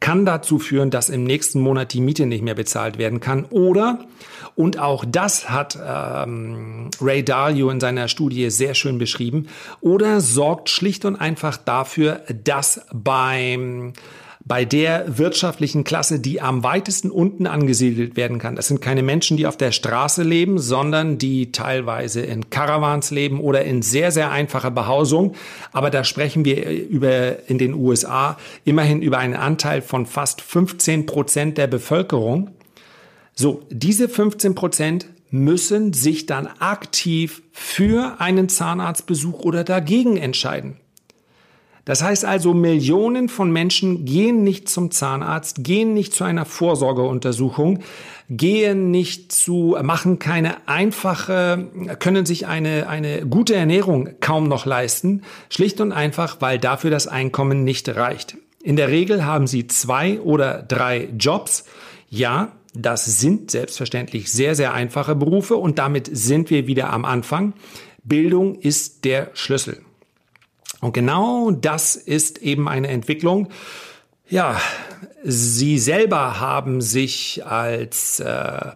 kann 0.00 0.24
dazu 0.24 0.58
führen, 0.58 0.90
dass 0.90 1.10
im 1.10 1.24
nächsten 1.24 1.60
Monat 1.60 1.92
die 1.92 2.00
Miete 2.00 2.26
nicht 2.26 2.42
mehr 2.42 2.54
bezahlt 2.54 2.98
werden 2.98 3.20
kann 3.20 3.44
oder 3.44 4.06
und 4.56 4.78
auch 4.78 5.04
das 5.06 5.48
hat 5.48 5.78
ähm, 5.82 6.90
Ray 7.00 7.24
Dalio 7.24 7.70
in 7.70 7.80
seiner 7.80 8.08
Studie 8.08 8.50
sehr 8.50 8.74
schön 8.74 8.98
beschrieben 8.98 9.48
oder 9.80 10.20
sorgt 10.20 10.68
schlicht 10.68 11.04
und 11.04 11.16
einfach 11.16 11.56
dafür, 11.56 12.22
dass 12.44 12.82
beim 12.92 13.92
bei 14.44 14.64
der 14.64 15.18
wirtschaftlichen 15.18 15.84
Klasse, 15.84 16.18
die 16.18 16.40
am 16.40 16.62
weitesten 16.62 17.10
unten 17.10 17.46
angesiedelt 17.46 18.16
werden 18.16 18.38
kann. 18.38 18.56
Das 18.56 18.68
sind 18.68 18.80
keine 18.80 19.02
Menschen, 19.02 19.36
die 19.36 19.46
auf 19.46 19.56
der 19.56 19.70
Straße 19.70 20.22
leben, 20.22 20.58
sondern 20.58 21.18
die 21.18 21.52
teilweise 21.52 22.22
in 22.22 22.48
Caravans 22.48 23.10
leben 23.10 23.40
oder 23.40 23.64
in 23.64 23.82
sehr, 23.82 24.10
sehr 24.10 24.30
einfacher 24.30 24.70
Behausung. 24.70 25.34
Aber 25.72 25.90
da 25.90 26.04
sprechen 26.04 26.44
wir 26.44 26.68
über, 26.88 27.48
in 27.48 27.58
den 27.58 27.74
USA 27.74 28.38
immerhin 28.64 29.02
über 29.02 29.18
einen 29.18 29.34
Anteil 29.34 29.82
von 29.82 30.06
fast 30.06 30.40
15 30.40 31.06
Prozent 31.06 31.58
der 31.58 31.66
Bevölkerung. 31.66 32.50
So, 33.34 33.62
diese 33.70 34.08
15 34.08 34.54
Prozent 34.54 35.06
müssen 35.30 35.92
sich 35.92 36.26
dann 36.26 36.48
aktiv 36.58 37.42
für 37.52 38.16
einen 38.20 38.48
Zahnarztbesuch 38.48 39.40
oder 39.40 39.64
dagegen 39.64 40.16
entscheiden. 40.16 40.79
Das 41.84 42.02
heißt 42.02 42.24
also, 42.24 42.54
Millionen 42.54 43.28
von 43.28 43.50
Menschen 43.50 44.04
gehen 44.04 44.42
nicht 44.42 44.68
zum 44.68 44.90
Zahnarzt, 44.90 45.64
gehen 45.64 45.94
nicht 45.94 46.12
zu 46.12 46.24
einer 46.24 46.44
Vorsorgeuntersuchung, 46.44 47.80
gehen 48.28 48.90
nicht 48.90 49.32
zu, 49.32 49.76
machen 49.82 50.18
keine 50.18 50.68
einfache, 50.68 51.68
können 51.98 52.26
sich 52.26 52.46
eine, 52.46 52.88
eine 52.88 53.26
gute 53.26 53.54
Ernährung 53.54 54.10
kaum 54.20 54.48
noch 54.48 54.66
leisten, 54.66 55.22
schlicht 55.48 55.80
und 55.80 55.92
einfach, 55.92 56.36
weil 56.40 56.58
dafür 56.58 56.90
das 56.90 57.08
Einkommen 57.08 57.64
nicht 57.64 57.88
reicht. 57.88 58.36
In 58.62 58.76
der 58.76 58.88
Regel 58.88 59.24
haben 59.24 59.46
sie 59.46 59.66
zwei 59.66 60.20
oder 60.20 60.62
drei 60.62 61.08
Jobs. 61.18 61.64
Ja, 62.10 62.52
das 62.74 63.06
sind 63.06 63.50
selbstverständlich 63.50 64.30
sehr, 64.30 64.54
sehr 64.54 64.74
einfache 64.74 65.16
Berufe 65.16 65.56
und 65.56 65.78
damit 65.78 66.08
sind 66.12 66.50
wir 66.50 66.66
wieder 66.66 66.90
am 66.92 67.04
Anfang. 67.04 67.54
Bildung 68.04 68.54
ist 68.56 69.04
der 69.04 69.30
Schlüssel. 69.34 69.80
Und 70.80 70.92
genau 70.92 71.50
das 71.50 71.96
ist 71.96 72.38
eben 72.38 72.68
eine 72.68 72.88
Entwicklung. 72.88 73.48
Ja, 74.28 74.60
Sie 75.22 75.78
selber 75.78 76.40
haben 76.40 76.80
sich 76.80 77.44
als 77.44 78.20
äh, 78.20 78.72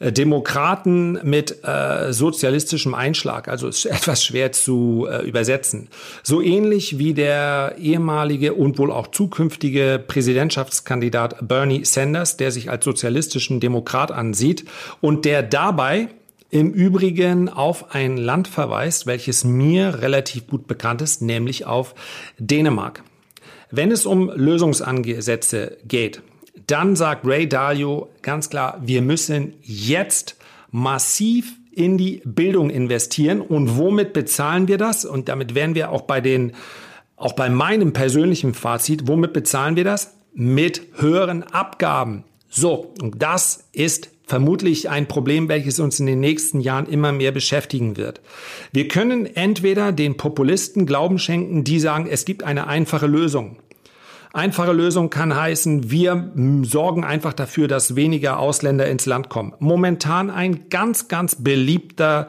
Demokraten 0.00 1.20
mit 1.22 1.62
äh, 1.62 2.12
sozialistischem 2.14 2.94
Einschlag, 2.94 3.48
also 3.48 3.68
ist 3.68 3.84
etwas 3.84 4.24
schwer 4.24 4.50
zu 4.50 5.06
äh, 5.10 5.22
übersetzen. 5.28 5.88
So 6.22 6.40
ähnlich 6.40 6.98
wie 6.98 7.12
der 7.12 7.74
ehemalige 7.78 8.54
und 8.54 8.78
wohl 8.78 8.90
auch 8.90 9.08
zukünftige 9.08 10.02
Präsidentschaftskandidat 10.04 11.46
Bernie 11.46 11.84
Sanders, 11.84 12.38
der 12.38 12.50
sich 12.50 12.70
als 12.70 12.84
sozialistischen 12.84 13.60
Demokrat 13.60 14.10
ansieht 14.10 14.64
und 15.02 15.26
der 15.26 15.42
dabei 15.42 16.08
im 16.50 16.72
Übrigen 16.72 17.48
auf 17.48 17.94
ein 17.94 18.16
Land 18.16 18.48
verweist, 18.48 19.06
welches 19.06 19.44
mir 19.44 20.02
relativ 20.02 20.46
gut 20.48 20.66
bekannt 20.66 21.00
ist, 21.02 21.22
nämlich 21.22 21.66
auf 21.66 21.94
Dänemark. 22.38 23.02
Wenn 23.70 23.92
es 23.92 24.04
um 24.04 24.30
Lösungsansätze 24.34 25.78
geht, 25.86 26.22
dann 26.66 26.96
sagt 26.96 27.26
Ray 27.26 27.48
Dalio 27.48 28.08
ganz 28.22 28.50
klar, 28.50 28.80
wir 28.84 29.02
müssen 29.02 29.54
jetzt 29.62 30.36
massiv 30.70 31.56
in 31.72 31.96
die 31.96 32.22
Bildung 32.24 32.70
investieren. 32.70 33.40
Und 33.40 33.76
womit 33.76 34.12
bezahlen 34.12 34.68
wir 34.68 34.78
das? 34.78 35.04
Und 35.04 35.28
damit 35.28 35.54
wären 35.54 35.74
wir 35.74 35.90
auch 35.90 36.02
bei 36.02 36.20
den, 36.20 36.52
auch 37.16 37.32
bei 37.32 37.48
meinem 37.48 37.92
persönlichen 37.92 38.54
Fazit. 38.54 39.06
Womit 39.06 39.32
bezahlen 39.32 39.76
wir 39.76 39.84
das? 39.84 40.14
Mit 40.32 40.82
höheren 40.96 41.42
Abgaben. 41.42 42.24
So, 42.48 42.92
und 43.00 43.22
das 43.22 43.68
ist 43.72 44.10
vermutlich 44.30 44.88
ein 44.88 45.08
Problem, 45.08 45.48
welches 45.48 45.80
uns 45.80 45.98
in 45.98 46.06
den 46.06 46.20
nächsten 46.20 46.60
Jahren 46.60 46.86
immer 46.86 47.10
mehr 47.10 47.32
beschäftigen 47.32 47.96
wird. 47.96 48.20
Wir 48.72 48.86
können 48.86 49.26
entweder 49.26 49.90
den 49.90 50.16
Populisten 50.16 50.86
Glauben 50.86 51.18
schenken, 51.18 51.64
die 51.64 51.80
sagen, 51.80 52.06
es 52.08 52.24
gibt 52.24 52.44
eine 52.44 52.68
einfache 52.68 53.08
Lösung. 53.08 53.56
Einfache 54.32 54.70
Lösung 54.70 55.10
kann 55.10 55.34
heißen, 55.34 55.90
wir 55.90 56.30
sorgen 56.62 57.04
einfach 57.04 57.32
dafür, 57.32 57.66
dass 57.66 57.96
weniger 57.96 58.38
Ausländer 58.38 58.86
ins 58.86 59.04
Land 59.04 59.28
kommen. 59.28 59.54
Momentan 59.58 60.30
ein 60.30 60.68
ganz, 60.70 61.08
ganz 61.08 61.34
beliebter, 61.34 62.28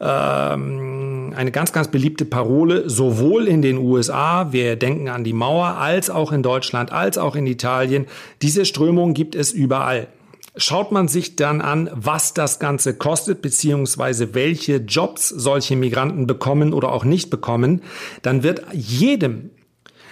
ähm, 0.00 1.34
eine 1.36 1.50
ganz, 1.50 1.74
ganz 1.74 1.88
beliebte 1.88 2.24
Parole, 2.24 2.88
sowohl 2.88 3.46
in 3.46 3.60
den 3.60 3.76
USA, 3.76 4.54
wir 4.54 4.76
denken 4.76 5.10
an 5.10 5.24
die 5.24 5.34
Mauer, 5.34 5.76
als 5.76 6.08
auch 6.08 6.32
in 6.32 6.42
Deutschland, 6.42 6.90
als 6.90 7.18
auch 7.18 7.36
in 7.36 7.46
Italien. 7.46 8.06
Diese 8.40 8.64
Strömung 8.64 9.12
gibt 9.12 9.34
es 9.34 9.52
überall. 9.52 10.08
Schaut 10.56 10.92
man 10.92 11.08
sich 11.08 11.36
dann 11.36 11.62
an, 11.62 11.88
was 11.94 12.34
das 12.34 12.58
Ganze 12.58 12.94
kostet, 12.94 13.40
beziehungsweise 13.40 14.34
welche 14.34 14.76
Jobs 14.76 15.30
solche 15.30 15.76
Migranten 15.76 16.26
bekommen 16.26 16.74
oder 16.74 16.92
auch 16.92 17.04
nicht 17.04 17.30
bekommen, 17.30 17.82
dann 18.20 18.42
wird 18.42 18.62
jedem, 18.72 19.50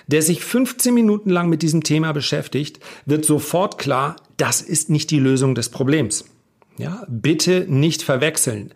der 0.06 0.22
sich 0.22 0.42
15 0.42 0.94
Minuten 0.94 1.28
lang 1.28 1.50
mit 1.50 1.60
diesem 1.60 1.82
Thema 1.82 2.12
beschäftigt, 2.12 2.80
wird 3.04 3.26
sofort 3.26 3.76
klar, 3.76 4.16
das 4.38 4.62
ist 4.62 4.88
nicht 4.88 5.10
die 5.10 5.20
Lösung 5.20 5.54
des 5.54 5.68
Problems. 5.68 6.24
Ja, 6.78 7.04
bitte 7.08 7.66
nicht 7.68 8.02
verwechseln. 8.02 8.72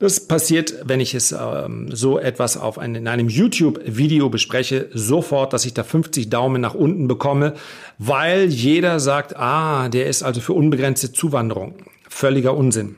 Das 0.00 0.18
passiert, 0.18 0.76
wenn 0.82 0.98
ich 0.98 1.14
es 1.14 1.30
ähm, 1.30 1.88
so 1.92 2.18
etwas 2.18 2.56
auf 2.56 2.78
ein, 2.78 2.94
in 2.94 3.06
einem 3.06 3.28
YouTube-Video 3.28 4.30
bespreche, 4.30 4.88
sofort, 4.94 5.52
dass 5.52 5.66
ich 5.66 5.74
da 5.74 5.84
50 5.84 6.30
Daumen 6.30 6.62
nach 6.62 6.72
unten 6.72 7.06
bekomme, 7.06 7.52
weil 7.98 8.46
jeder 8.46 8.98
sagt, 8.98 9.36
ah, 9.36 9.90
der 9.90 10.06
ist 10.06 10.22
also 10.22 10.40
für 10.40 10.54
unbegrenzte 10.54 11.12
Zuwanderung. 11.12 11.74
Völliger 12.08 12.56
Unsinn. 12.56 12.96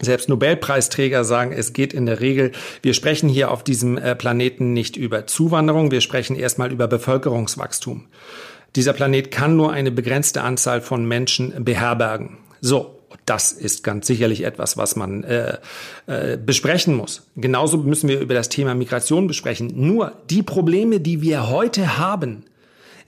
Selbst 0.00 0.28
Nobelpreisträger 0.28 1.24
sagen, 1.24 1.50
es 1.50 1.72
geht 1.72 1.92
in 1.92 2.06
der 2.06 2.20
Regel, 2.20 2.52
wir 2.82 2.94
sprechen 2.94 3.28
hier 3.28 3.50
auf 3.50 3.64
diesem 3.64 3.98
äh, 3.98 4.14
Planeten 4.14 4.72
nicht 4.72 4.96
über 4.96 5.26
Zuwanderung, 5.26 5.90
wir 5.90 6.00
sprechen 6.00 6.36
erstmal 6.36 6.70
über 6.70 6.86
Bevölkerungswachstum. 6.86 8.06
Dieser 8.76 8.92
Planet 8.92 9.32
kann 9.32 9.56
nur 9.56 9.72
eine 9.72 9.90
begrenzte 9.90 10.42
Anzahl 10.42 10.80
von 10.80 11.06
Menschen 11.06 11.64
beherbergen. 11.64 12.38
So, 12.60 13.00
das 13.26 13.52
ist 13.52 13.82
ganz 13.82 14.06
sicherlich 14.06 14.44
etwas, 14.44 14.76
was 14.76 14.96
man 14.96 15.24
äh, 15.24 15.58
äh, 16.06 16.36
besprechen 16.36 16.94
muss. 16.94 17.26
Genauso 17.36 17.78
müssen 17.78 18.08
wir 18.08 18.20
über 18.20 18.34
das 18.34 18.48
Thema 18.48 18.74
Migration 18.74 19.26
besprechen. 19.26 19.72
Nur 19.74 20.12
die 20.30 20.42
Probleme, 20.42 21.00
die 21.00 21.22
wir 21.22 21.48
heute 21.48 21.98
haben, 21.98 22.44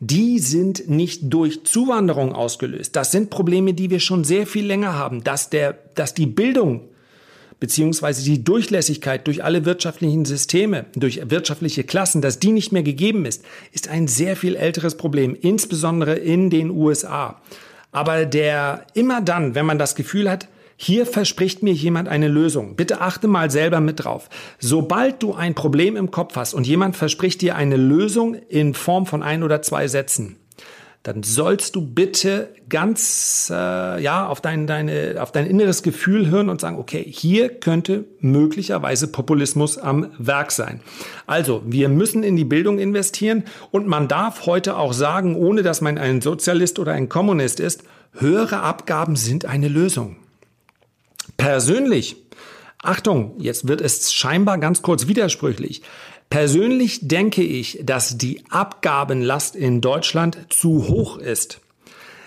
die 0.01 0.39
sind 0.39 0.89
nicht 0.89 1.23
durch 1.25 1.65
Zuwanderung 1.65 2.35
ausgelöst. 2.35 2.97
Das 2.97 3.13
sind 3.13 3.31
Probleme, 3.31 3.75
die 3.75 3.91
wir 3.91 4.01
schon 4.01 4.25
sehr 4.25 4.47
viel 4.47 4.67
länger 4.67 4.95
haben. 4.95 5.25
Dass, 5.25 5.51
der, 5.51 5.79
dass 5.95 6.15
die 6.15 6.27
Bildung 6.27 6.83
beziehungsweise 7.61 8.23
die 8.23 8.45
Durchlässigkeit 8.45 9.27
durch 9.27 9.43
alle 9.43 9.65
wirtschaftlichen 9.65 10.27
Systeme, 10.27 10.87
durch 10.95 11.23
wirtschaftliche 11.31 11.85
Klassen, 11.85 12.21
dass 12.21 12.39
die 12.39 12.53
nicht 12.53 12.73
mehr 12.73 12.83
gegeben 12.83 13.25
ist, 13.25 13.43
ist 13.73 13.89
ein 13.89 14.09
sehr 14.09 14.37
viel 14.37 14.57
älteres 14.57 14.97
Problem, 14.97 15.37
insbesondere 15.41 16.17
in 16.17 16.51
den 16.51 16.71
USA 16.71 17.41
aber 17.97 18.27
der 18.27 18.87
immer 18.93 19.23
dann, 19.23 19.55
wenn 19.55 19.65
man 19.65 19.79
das 19.79 19.95
Gefühl 19.95 20.31
hat, 20.31 20.49
hier 20.77 21.07
verspricht 21.07 21.63
mir 21.63 21.73
jemand 21.73 22.09
eine 22.11 22.29
Lösung. 22.29 22.77
Bitte 22.77 23.01
achte 23.01 23.27
mal 23.27 23.51
selber 23.51 23.81
mit 23.81 24.05
drauf. 24.05 24.29
Sobald 24.59 25.23
du 25.23 25.33
ein 25.33 25.55
Problem 25.55 25.97
im 25.97 26.11
Kopf 26.11 26.37
hast 26.37 26.53
und 26.53 26.67
jemand 26.67 26.95
verspricht 26.95 27.41
dir 27.41 27.57
eine 27.57 27.79
Lösung 27.79 28.35
in 28.35 28.75
Form 28.75 29.07
von 29.07 29.23
ein 29.23 29.43
oder 29.43 29.63
zwei 29.63 29.89
Sätzen, 29.89 30.37
dann 31.07 31.23
sollst 31.23 31.77
du 31.77 31.83
bitte 31.83 32.49
ganz 32.69 33.49
äh, 33.55 34.03
ja 34.03 34.27
auf 34.27 34.41
dein 34.41 34.67
deine 34.67 35.19
auf 35.21 35.31
dein 35.31 35.47
inneres 35.47 35.85
Gefühl 35.85 36.29
hören 36.29 36.49
und 36.49 36.61
sagen, 36.61 36.79
okay, 36.79 37.05
hier 37.07 37.49
könnte 37.49 38.07
möglicherweise 38.19 39.07
Populismus 39.07 39.79
am 39.79 40.11
Werk 40.19 40.51
sein. 40.51 40.81
Also, 41.29 41.63
wir 41.65 41.89
müssen 41.89 42.25
in 42.25 42.35
die 42.35 42.45
Bildung 42.45 42.81
investieren 42.81 43.45
und 43.71 43.87
man 43.87 44.09
darf 44.09 44.47
heute 44.47 44.77
auch 44.77 44.93
sagen, 44.93 45.37
ohne 45.37 45.63
dass 45.63 45.81
man 45.81 45.97
ein 45.97 46.21
Sozialist 46.21 46.81
oder 46.81 46.93
ein 46.93 47.09
Kommunist 47.09 47.61
ist, 47.61 47.85
höhere 48.15 48.63
Abgaben 48.63 49.15
sind 49.15 49.45
eine 49.45 49.69
Lösung. 49.69 50.17
Persönlich 51.37 52.17
Achtung, 52.83 53.35
jetzt 53.39 53.67
wird 53.67 53.81
es 53.81 54.13
scheinbar 54.13 54.59
ganz 54.59 54.83
kurz 54.83 55.09
widersprüchlich. 55.09 55.83
Persönlich 56.31 57.07
denke 57.07 57.43
ich, 57.43 57.81
dass 57.83 58.19
die 58.19 58.43
Abgabenlast 58.51 59.57
in 59.57 59.81
Deutschland 59.81 60.39
zu 60.51 60.89
hoch 60.89 61.19
ist. 61.19 61.61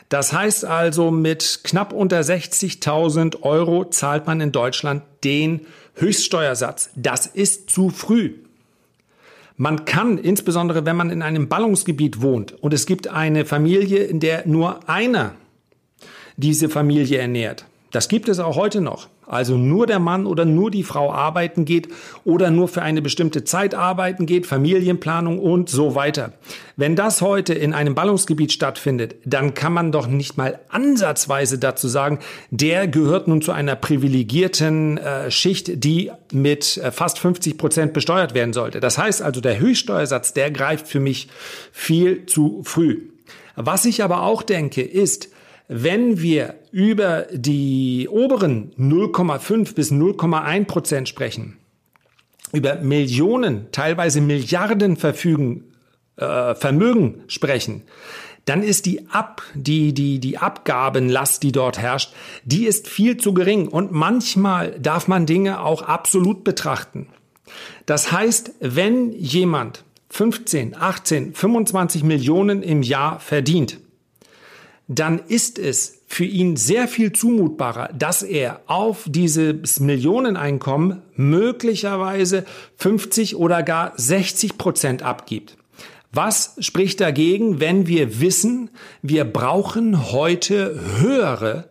Das 0.10 0.34
heißt 0.34 0.66
also, 0.66 1.12
mit 1.12 1.62
knapp 1.64 1.94
unter 1.94 2.20
60.000 2.20 3.44
Euro 3.44 3.86
zahlt 3.86 4.26
man 4.26 4.42
in 4.42 4.52
Deutschland 4.52 5.04
den 5.24 5.68
Höchststeuersatz. 5.96 6.90
Das 6.96 7.28
ist 7.28 7.70
zu 7.70 7.90
früh. 7.90 8.34
Man 9.56 9.86
kann, 9.86 10.18
insbesondere 10.18 10.86
wenn 10.86 10.96
man 10.96 11.10
in 11.10 11.22
einem 11.22 11.50
Ballungsgebiet 11.50 12.22
wohnt 12.22 12.54
und 12.64 12.74
es 12.74 12.86
gibt 12.86 13.10
eine 13.10 13.46
Familie, 13.46 14.06
in 14.06 14.20
der 14.22 14.48
nur 14.48 14.90
einer 14.90 15.36
diese 16.38 16.70
Familie 16.70 17.18
ernährt, 17.18 17.66
das 17.92 18.08
gibt 18.08 18.30
es 18.30 18.40
auch 18.40 18.56
heute 18.56 18.80
noch. 18.80 19.10
Also 19.30 19.58
nur 19.58 19.86
der 19.86 20.00
Mann 20.00 20.26
oder 20.26 20.44
nur 20.44 20.72
die 20.72 20.84
Frau 20.84 21.14
arbeiten 21.14 21.64
geht 21.64 21.88
oder 22.26 22.50
nur 22.50 22.68
für 22.68 22.82
eine 22.82 23.04
bestimmte 23.04 23.44
Zeit 23.44 23.76
arbeiten 23.76 24.26
geht, 24.26 24.48
Familienplanung 24.48 25.38
und 25.38 25.70
so 25.70 25.94
weiter. 25.94 26.34
Wenn 26.76 26.96
das 26.96 27.22
heute 27.22 27.54
in 27.54 27.74
einem 27.74 27.94
Ballungsgebiet 27.94 28.52
stattfindet, 28.52 29.18
dann 29.26 29.54
kann 29.54 29.72
man 29.72 29.92
doch 29.92 30.08
nicht 30.08 30.38
mal 30.38 30.60
ansatzweise 30.70 31.60
dazu 31.60 31.88
sagen, 31.88 32.20
der 32.50 32.88
gehört 32.88 33.28
nun 33.28 33.44
zu 33.44 33.52
einer 33.52 33.76
privilegierten 33.76 34.98
äh, 34.98 35.30
Schicht, 35.30 35.84
die 35.84 36.12
mit 36.34 36.78
äh, 36.78 36.92
fast 36.92 37.20
50 37.20 37.60
Prozent 37.60 37.94
besteuert 37.94 38.34
werden 38.34 38.54
sollte. 38.54 38.80
Das 38.80 38.98
heißt 38.98 39.22
also, 39.22 39.42
der 39.42 39.60
Höchststeuersatz, 39.60 40.34
der 40.34 40.50
greift 40.50 40.88
für 40.88 41.00
mich 41.00 41.28
viel 41.72 42.26
zu 42.26 42.62
früh. 42.64 43.10
Was 43.56 43.86
ich 43.86 44.04
aber 44.04 44.24
auch 44.24 44.42
denke, 44.42 44.82
ist, 44.82 45.30
wenn 45.70 46.20
wir 46.20 46.56
über 46.72 47.28
die 47.32 48.10
oberen 48.10 48.74
0,5 48.78 49.76
bis 49.76 49.92
0,1 49.92 50.66
Prozent 50.66 51.08
sprechen, 51.08 51.58
über 52.52 52.78
Millionen, 52.78 53.72
teilweise 53.72 54.20
Milliarden 54.20 54.98
verfügen, 54.98 55.66
äh, 56.18 56.56
Vermögen 56.56 57.22
sprechen, 57.28 57.84
dann 58.46 58.64
ist 58.64 58.88
die 58.88 59.08
Ab, 59.10 59.44
die, 59.54 59.94
die, 59.94 60.20
die 60.20 60.40
Abgabenlast, 60.40 61.44
die 61.44 61.52
dort 61.52 61.78
herrscht, 61.78 62.14
die 62.44 62.66
ist 62.66 62.88
viel 62.88 63.18
zu 63.18 63.36
gering. 63.36 63.68
Und 63.68 63.92
manchmal 63.92 64.72
darf 64.80 65.08
man 65.08 65.28
Dinge 65.28 65.62
auch 65.62 65.84
absolut 65.84 66.44
betrachten. 66.44 67.10
Das 67.86 68.12
heißt, 68.12 68.54
wenn 68.60 69.12
jemand 69.12 69.84
15, 70.10 70.76
18, 70.76 71.36
25 71.36 72.04
Millionen 72.04 72.64
im 72.64 72.82
Jahr 72.82 73.20
verdient, 73.20 73.78
dann 74.90 75.20
ist 75.28 75.60
es 75.60 76.02
für 76.08 76.26
ihn 76.26 76.56
sehr 76.56 76.88
viel 76.88 77.14
zumutbarer, 77.14 77.90
dass 77.94 78.24
er 78.24 78.62
auf 78.66 79.04
dieses 79.06 79.80
Millioneneinkommen 79.80 81.04
möglicherweise 81.16 82.44
50 82.78 83.36
oder 83.36 83.62
gar 83.62 83.94
60 83.96 84.58
Prozent 84.58 85.04
abgibt. 85.04 85.58
Was 86.12 86.56
spricht 86.58 87.02
dagegen, 87.02 87.60
wenn 87.60 87.86
wir 87.86 88.20
wissen, 88.20 88.72
wir 89.04 89.26
brauchen 89.26 90.12
heute 90.12 90.82
höhere, 90.98 91.70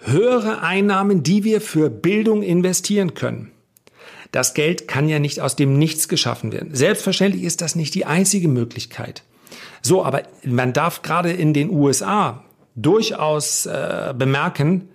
höhere 0.00 0.60
Einnahmen, 0.60 1.22
die 1.22 1.44
wir 1.44 1.62
für 1.62 1.88
Bildung 1.88 2.42
investieren 2.42 3.14
können? 3.14 3.52
Das 4.32 4.52
Geld 4.52 4.86
kann 4.86 5.08
ja 5.08 5.18
nicht 5.18 5.40
aus 5.40 5.56
dem 5.56 5.78
Nichts 5.78 6.08
geschaffen 6.08 6.52
werden. 6.52 6.74
Selbstverständlich 6.74 7.44
ist 7.44 7.62
das 7.62 7.74
nicht 7.74 7.94
die 7.94 8.04
einzige 8.04 8.48
Möglichkeit. 8.48 9.22
So, 9.82 10.04
aber 10.04 10.22
man 10.44 10.72
darf 10.72 11.02
gerade 11.02 11.32
in 11.32 11.52
den 11.52 11.70
USA 11.70 12.44
durchaus 12.74 13.66
äh, 13.66 14.14
bemerken, 14.16 14.88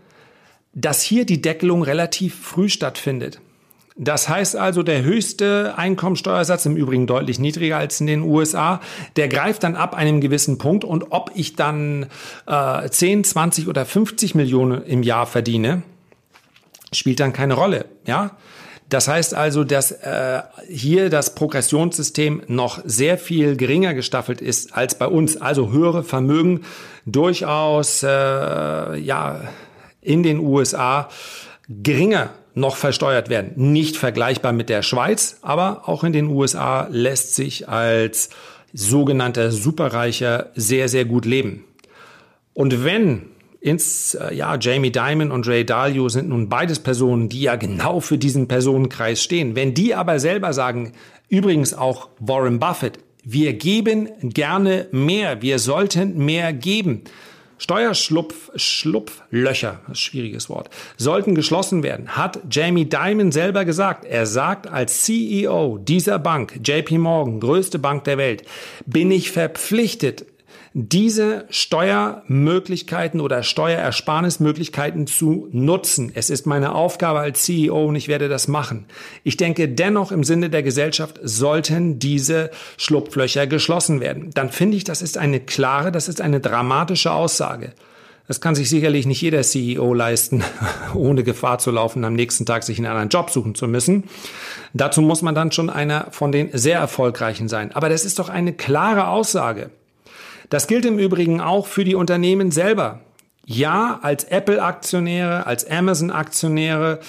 dass 0.73 1.01
hier 1.01 1.25
die 1.25 1.41
Deckelung 1.41 1.83
relativ 1.83 2.39
früh 2.39 2.69
stattfindet. 2.69 3.41
Das 3.99 4.29
heißt 4.29 4.55
also, 4.55 4.83
der 4.83 5.01
höchste 5.01 5.73
Einkommensteuersatz, 5.75 6.67
im 6.67 6.77
Übrigen 6.77 7.07
deutlich 7.07 7.39
niedriger 7.39 7.77
als 7.77 7.99
in 7.99 8.05
den 8.05 8.21
USA, 8.21 8.79
der 9.15 9.27
greift 9.27 9.63
dann 9.63 9.75
ab 9.75 9.95
einem 9.95 10.21
gewissen 10.21 10.59
Punkt 10.59 10.83
und 10.83 11.11
ob 11.11 11.31
ich 11.33 11.55
dann 11.55 12.05
äh, 12.45 12.87
10, 12.87 13.23
20 13.23 13.67
oder 13.67 13.85
50 13.85 14.35
Millionen 14.35 14.83
im 14.83 15.01
Jahr 15.01 15.25
verdiene, 15.25 15.81
spielt 16.93 17.19
dann 17.19 17.33
keine 17.33 17.55
Rolle. 17.55 17.85
Ja, 18.05 18.37
das 18.89 19.07
heißt 19.07 19.33
also, 19.33 19.63
dass 19.63 19.91
äh, 19.91 20.41
hier 20.69 21.09
das 21.09 21.35
Progressionssystem 21.35 22.43
noch 22.47 22.79
sehr 22.85 23.17
viel 23.17 23.57
geringer 23.57 23.93
gestaffelt 23.93 24.39
ist 24.39 24.73
als 24.73 24.95
bei 24.95 25.07
uns. 25.07 25.35
Also 25.41 25.71
höhere 25.71 26.03
Vermögen 26.03 26.61
durchaus 27.05 28.03
äh, 28.03 28.07
ja 28.07 29.41
in 30.01 30.23
den 30.23 30.39
USA 30.39 31.09
geringer 31.67 32.29
noch 32.53 32.77
versteuert 32.77 33.29
werden. 33.29 33.51
Nicht 33.55 33.97
vergleichbar 33.97 34.53
mit 34.53 34.69
der 34.69 34.81
Schweiz, 34.83 35.37
aber 35.41 35.87
auch 35.87 36.03
in 36.03 36.13
den 36.13 36.27
USA 36.27 36.87
lässt 36.89 37.35
sich 37.35 37.67
als 37.67 38.29
sogenannter 38.73 39.51
Superreicher 39.51 40.51
sehr, 40.55 40.87
sehr 40.87 41.05
gut 41.05 41.25
leben. 41.25 41.65
Und 42.53 42.83
wenn 42.83 43.27
ins, 43.67 44.15
äh, 44.15 44.33
ja, 44.33 44.57
Jamie 44.59 44.91
Dimon 44.91 45.31
und 45.31 45.47
Ray 45.47 45.65
Dalio 45.65 46.07
sind 46.09 46.29
nun 46.29 46.47
beides 46.47 46.79
Personen, 46.79 47.27
die 47.27 47.41
ja 47.41 47.55
genau 47.57 47.99
für 47.99 48.17
diesen 48.17 48.47
Personenkreis 48.47 49.21
stehen. 49.21 49.55
Wenn 49.55 49.73
die 49.73 49.93
aber 49.93 50.19
selber 50.19 50.53
sagen, 50.53 50.93
übrigens 51.27 51.73
auch 51.73 52.07
Warren 52.19 52.59
Buffett, 52.59 52.99
wir 53.23 53.53
geben 53.53 54.07
gerne 54.21 54.87
mehr, 54.91 55.41
wir 55.41 55.59
sollten 55.59 56.17
mehr 56.23 56.53
geben. 56.53 57.03
Steuerschlupf, 57.57 58.51
Schlupflöcher, 58.55 59.81
schwieriges 59.91 60.47
Wort, 60.47 60.69
sollten 60.95 61.35
geschlossen 61.35 61.83
werden, 61.83 62.15
hat 62.15 62.39
Jamie 62.49 62.85
Dimon 62.85 63.31
selber 63.31 63.65
gesagt. 63.65 64.05
Er 64.05 64.27
sagt, 64.27 64.67
als 64.67 65.03
CEO 65.03 65.77
dieser 65.79 66.19
Bank, 66.19 66.59
JP 66.63 66.99
Morgan, 66.99 67.39
größte 67.39 67.79
Bank 67.79 68.05
der 68.05 68.17
Welt, 68.17 68.43
bin 68.85 69.11
ich 69.11 69.31
verpflichtet, 69.31 70.25
diese 70.79 71.45
Steuermöglichkeiten 71.49 73.19
oder 73.19 73.41
Steuerersparnismöglichkeiten 73.41 75.07
zu 75.07 75.47
nutzen. 75.51 76.11
Es 76.13 76.29
ist 76.29 76.45
meine 76.45 76.75
Aufgabe 76.75 77.19
als 77.19 77.41
CEO 77.41 77.87
und 77.87 77.95
ich 77.95 78.07
werde 78.07 78.29
das 78.29 78.47
machen. 78.47 78.85
Ich 79.23 79.37
denke 79.37 79.67
dennoch 79.69 80.11
im 80.11 80.23
Sinne 80.23 80.51
der 80.51 80.61
Gesellschaft 80.61 81.19
sollten 81.23 81.97
diese 81.97 82.51
Schlupflöcher 82.77 83.47
geschlossen 83.47 84.01
werden. 84.01 84.29
Dann 84.35 84.51
finde 84.51 84.77
ich, 84.77 84.83
das 84.83 85.01
ist 85.01 85.17
eine 85.17 85.39
klare, 85.39 85.91
das 85.91 86.07
ist 86.07 86.21
eine 86.21 86.39
dramatische 86.39 87.11
Aussage. 87.11 87.73
Das 88.27 88.39
kann 88.39 88.53
sich 88.53 88.69
sicherlich 88.69 89.07
nicht 89.07 89.21
jeder 89.21 89.41
CEO 89.41 89.95
leisten, 89.95 90.43
ohne 90.93 91.23
Gefahr 91.23 91.57
zu 91.57 91.71
laufen, 91.71 92.05
am 92.05 92.13
nächsten 92.13 92.45
Tag 92.45 92.61
sich 92.61 92.77
einen 92.77 92.85
anderen 92.85 93.09
Job 93.09 93.31
suchen 93.31 93.55
zu 93.55 93.67
müssen. 93.67 94.03
Dazu 94.75 95.01
muss 95.01 95.23
man 95.23 95.33
dann 95.33 95.51
schon 95.51 95.71
einer 95.71 96.11
von 96.11 96.31
den 96.31 96.49
sehr 96.53 96.77
erfolgreichen 96.77 97.47
sein. 97.47 97.71
Aber 97.71 97.89
das 97.89 98.05
ist 98.05 98.19
doch 98.19 98.29
eine 98.29 98.53
klare 98.53 99.07
Aussage. 99.07 99.71
Das 100.49 100.67
gilt 100.67 100.85
im 100.85 100.99
Übrigen 100.99 101.41
auch 101.41 101.67
für 101.67 101.83
die 101.83 101.95
Unternehmen 101.95 102.51
selber. 102.51 103.01
Ja, 103.49 103.99
als 104.01 104.25
Apple-Aktionäre, 104.25 105.47
als 105.47 105.69
Amazon-Aktionäre 105.69 106.99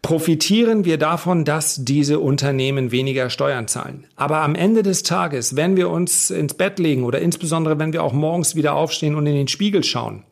profitieren 0.00 0.84
wir 0.84 0.96
davon, 0.96 1.44
dass 1.44 1.84
diese 1.84 2.20
Unternehmen 2.20 2.92
weniger 2.92 3.30
Steuern 3.30 3.66
zahlen. 3.66 4.06
Aber 4.14 4.42
am 4.42 4.54
Ende 4.54 4.84
des 4.84 5.02
Tages, 5.02 5.56
wenn 5.56 5.76
wir 5.76 5.90
uns 5.90 6.30
ins 6.30 6.54
Bett 6.54 6.78
legen 6.78 7.02
oder 7.02 7.20
insbesondere 7.20 7.80
wenn 7.80 7.92
wir 7.92 8.04
auch 8.04 8.12
morgens 8.12 8.54
wieder 8.54 8.74
aufstehen 8.74 9.16
und 9.16 9.26
in 9.26 9.34
den 9.34 9.48
Spiegel 9.48 9.82
schauen, 9.82 10.22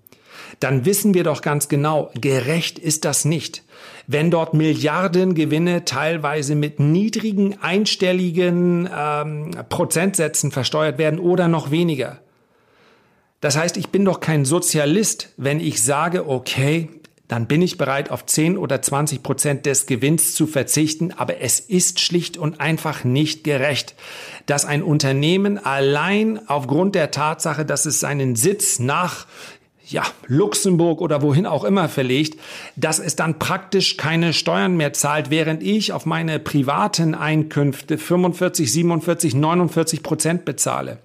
dann 0.61 0.85
wissen 0.85 1.15
wir 1.15 1.25
doch 1.25 1.43
ganz 1.43 1.69
genau, 1.69 2.11
gerecht 2.15 2.79
ist 2.79 3.05
das 3.05 3.25
nicht. 3.25 3.65
Wenn 4.07 4.31
dort 4.31 4.55
Milliardengewinne 4.55 5.85
teilweise 5.85 6.55
mit 6.55 6.79
niedrigen 6.79 7.61
einstelligen 7.61 8.89
ähm, 8.97 9.51
Prozentsätzen 9.69 10.53
versteuert 10.53 10.97
werden 10.99 11.19
oder 11.19 11.49
noch 11.49 11.73
weniger, 11.73 12.21
das 13.41 13.57
heißt, 13.57 13.77
ich 13.77 13.89
bin 13.89 14.05
doch 14.05 14.21
kein 14.21 14.45
Sozialist, 14.45 15.33
wenn 15.37 15.61
ich 15.61 15.83
sage, 15.83 16.29
okay, 16.29 16.89
dann 17.29 17.47
bin 17.47 17.61
ich 17.61 17.77
bereit, 17.77 18.11
auf 18.11 18.25
10 18.25 18.57
oder 18.57 18.81
20 18.81 19.23
Prozent 19.23 19.67
des 19.67 19.87
Gewinns 19.87 20.35
zu 20.35 20.47
verzichten. 20.47 21.13
Aber 21.13 21.41
es 21.41 21.59
ist 21.59 22.01
schlicht 22.01 22.39
und 22.39 22.61
einfach 22.61 23.05
nicht 23.05 23.43
gerecht, 23.43 23.95
dass 24.47 24.65
ein 24.65 24.83
Unternehmen 24.83 25.59
allein 25.59 26.49
aufgrund 26.49 26.95
der 26.95 27.11
Tatsache, 27.11 27.65
dass 27.65 27.85
es 27.85 27.99
seinen 27.99 28.37
Sitz 28.37 28.79
nach 28.79 29.27
ja, 29.89 30.03
Luxemburg 30.27 31.01
oder 31.01 31.23
wohin 31.23 31.47
auch 31.47 31.65
immer 31.65 31.89
verlegt, 31.89 32.41
dass 32.75 32.99
es 32.99 33.17
dann 33.17 33.39
praktisch 33.39 33.97
keine 33.97 34.33
Steuern 34.33 34.77
mehr 34.77 34.93
zahlt, 34.93 35.31
während 35.31 35.63
ich 35.63 35.93
auf 35.93 36.07
meine 36.07 36.39
privaten 36.39 37.15
Einkünfte 37.15 37.99
45, 37.99 38.73
47, 38.73 39.35
49 39.35 40.03
Prozent 40.03 40.45
bezahle. 40.45 40.99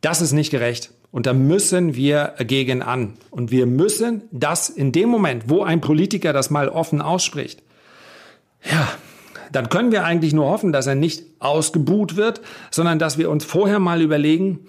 Das 0.00 0.20
ist 0.20 0.32
nicht 0.32 0.50
gerecht. 0.50 0.90
Und 1.16 1.24
da 1.24 1.32
müssen 1.32 1.94
wir 1.94 2.34
gegen 2.40 2.82
an. 2.82 3.14
Und 3.30 3.50
wir 3.50 3.64
müssen 3.64 4.24
das 4.32 4.68
in 4.68 4.92
dem 4.92 5.08
Moment, 5.08 5.44
wo 5.46 5.62
ein 5.62 5.80
Politiker 5.80 6.34
das 6.34 6.50
mal 6.50 6.68
offen 6.68 7.00
ausspricht, 7.00 7.62
ja, 8.70 8.86
dann 9.50 9.70
können 9.70 9.92
wir 9.92 10.04
eigentlich 10.04 10.34
nur 10.34 10.50
hoffen, 10.50 10.72
dass 10.72 10.86
er 10.86 10.94
nicht 10.94 11.22
ausgebuht 11.38 12.16
wird, 12.16 12.42
sondern 12.70 12.98
dass 12.98 13.16
wir 13.16 13.30
uns 13.30 13.46
vorher 13.46 13.78
mal 13.78 14.02
überlegen, 14.02 14.66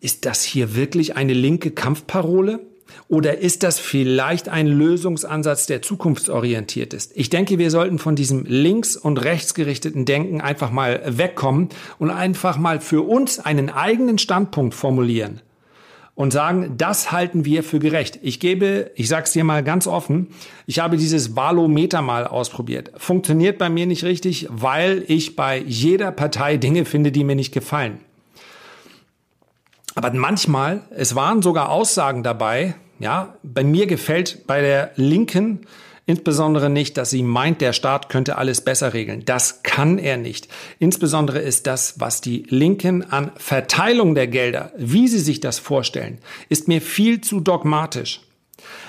ist 0.00 0.24
das 0.24 0.44
hier 0.44 0.76
wirklich 0.76 1.16
eine 1.16 1.32
linke 1.32 1.72
Kampfparole? 1.72 2.60
Oder 3.08 3.38
ist 3.38 3.64
das 3.64 3.80
vielleicht 3.80 4.48
ein 4.48 4.68
Lösungsansatz, 4.68 5.66
der 5.66 5.82
zukunftsorientiert 5.82 6.94
ist? 6.94 7.10
Ich 7.16 7.28
denke, 7.28 7.58
wir 7.58 7.72
sollten 7.72 7.98
von 7.98 8.14
diesem 8.14 8.44
links- 8.44 8.96
und 8.96 9.18
rechtsgerichteten 9.18 10.04
Denken 10.04 10.40
einfach 10.40 10.70
mal 10.70 11.02
wegkommen 11.04 11.70
und 11.98 12.10
einfach 12.10 12.56
mal 12.56 12.80
für 12.80 13.02
uns 13.02 13.40
einen 13.40 13.68
eigenen 13.68 14.18
Standpunkt 14.18 14.72
formulieren 14.72 15.40
und 16.16 16.32
sagen, 16.32 16.74
das 16.78 17.12
halten 17.12 17.44
wir 17.44 17.62
für 17.62 17.78
gerecht. 17.78 18.18
Ich 18.22 18.40
gebe, 18.40 18.90
ich 18.96 19.06
sag's 19.06 19.32
dir 19.32 19.44
mal 19.44 19.62
ganz 19.62 19.86
offen, 19.86 20.28
ich 20.66 20.80
habe 20.80 20.96
dieses 20.96 21.36
Valometer 21.36 22.02
mal 22.02 22.26
ausprobiert. 22.26 22.90
Funktioniert 22.96 23.58
bei 23.58 23.68
mir 23.68 23.86
nicht 23.86 24.02
richtig, 24.02 24.48
weil 24.50 25.04
ich 25.06 25.36
bei 25.36 25.58
jeder 25.58 26.10
Partei 26.10 26.56
Dinge 26.56 26.86
finde, 26.86 27.12
die 27.12 27.22
mir 27.22 27.36
nicht 27.36 27.52
gefallen. 27.52 28.00
Aber 29.94 30.12
manchmal, 30.12 30.82
es 30.90 31.14
waren 31.14 31.42
sogar 31.42 31.70
Aussagen 31.70 32.22
dabei, 32.22 32.74
ja, 32.98 33.34
bei 33.42 33.62
mir 33.62 33.86
gefällt 33.86 34.46
bei 34.46 34.62
der 34.62 34.92
Linken 34.96 35.66
Insbesondere 36.08 36.70
nicht, 36.70 36.96
dass 36.96 37.10
sie 37.10 37.24
meint, 37.24 37.60
der 37.60 37.72
Staat 37.72 38.08
könnte 38.08 38.38
alles 38.38 38.60
besser 38.60 38.94
regeln. 38.94 39.24
Das 39.24 39.64
kann 39.64 39.98
er 39.98 40.16
nicht. 40.16 40.46
Insbesondere 40.78 41.40
ist 41.40 41.66
das, 41.66 41.98
was 41.98 42.20
die 42.20 42.44
Linken 42.48 43.02
an 43.02 43.32
Verteilung 43.36 44.14
der 44.14 44.28
Gelder, 44.28 44.72
wie 44.76 45.08
sie 45.08 45.18
sich 45.18 45.40
das 45.40 45.58
vorstellen, 45.58 46.18
ist 46.48 46.68
mir 46.68 46.80
viel 46.80 47.20
zu 47.20 47.40
dogmatisch. 47.40 48.20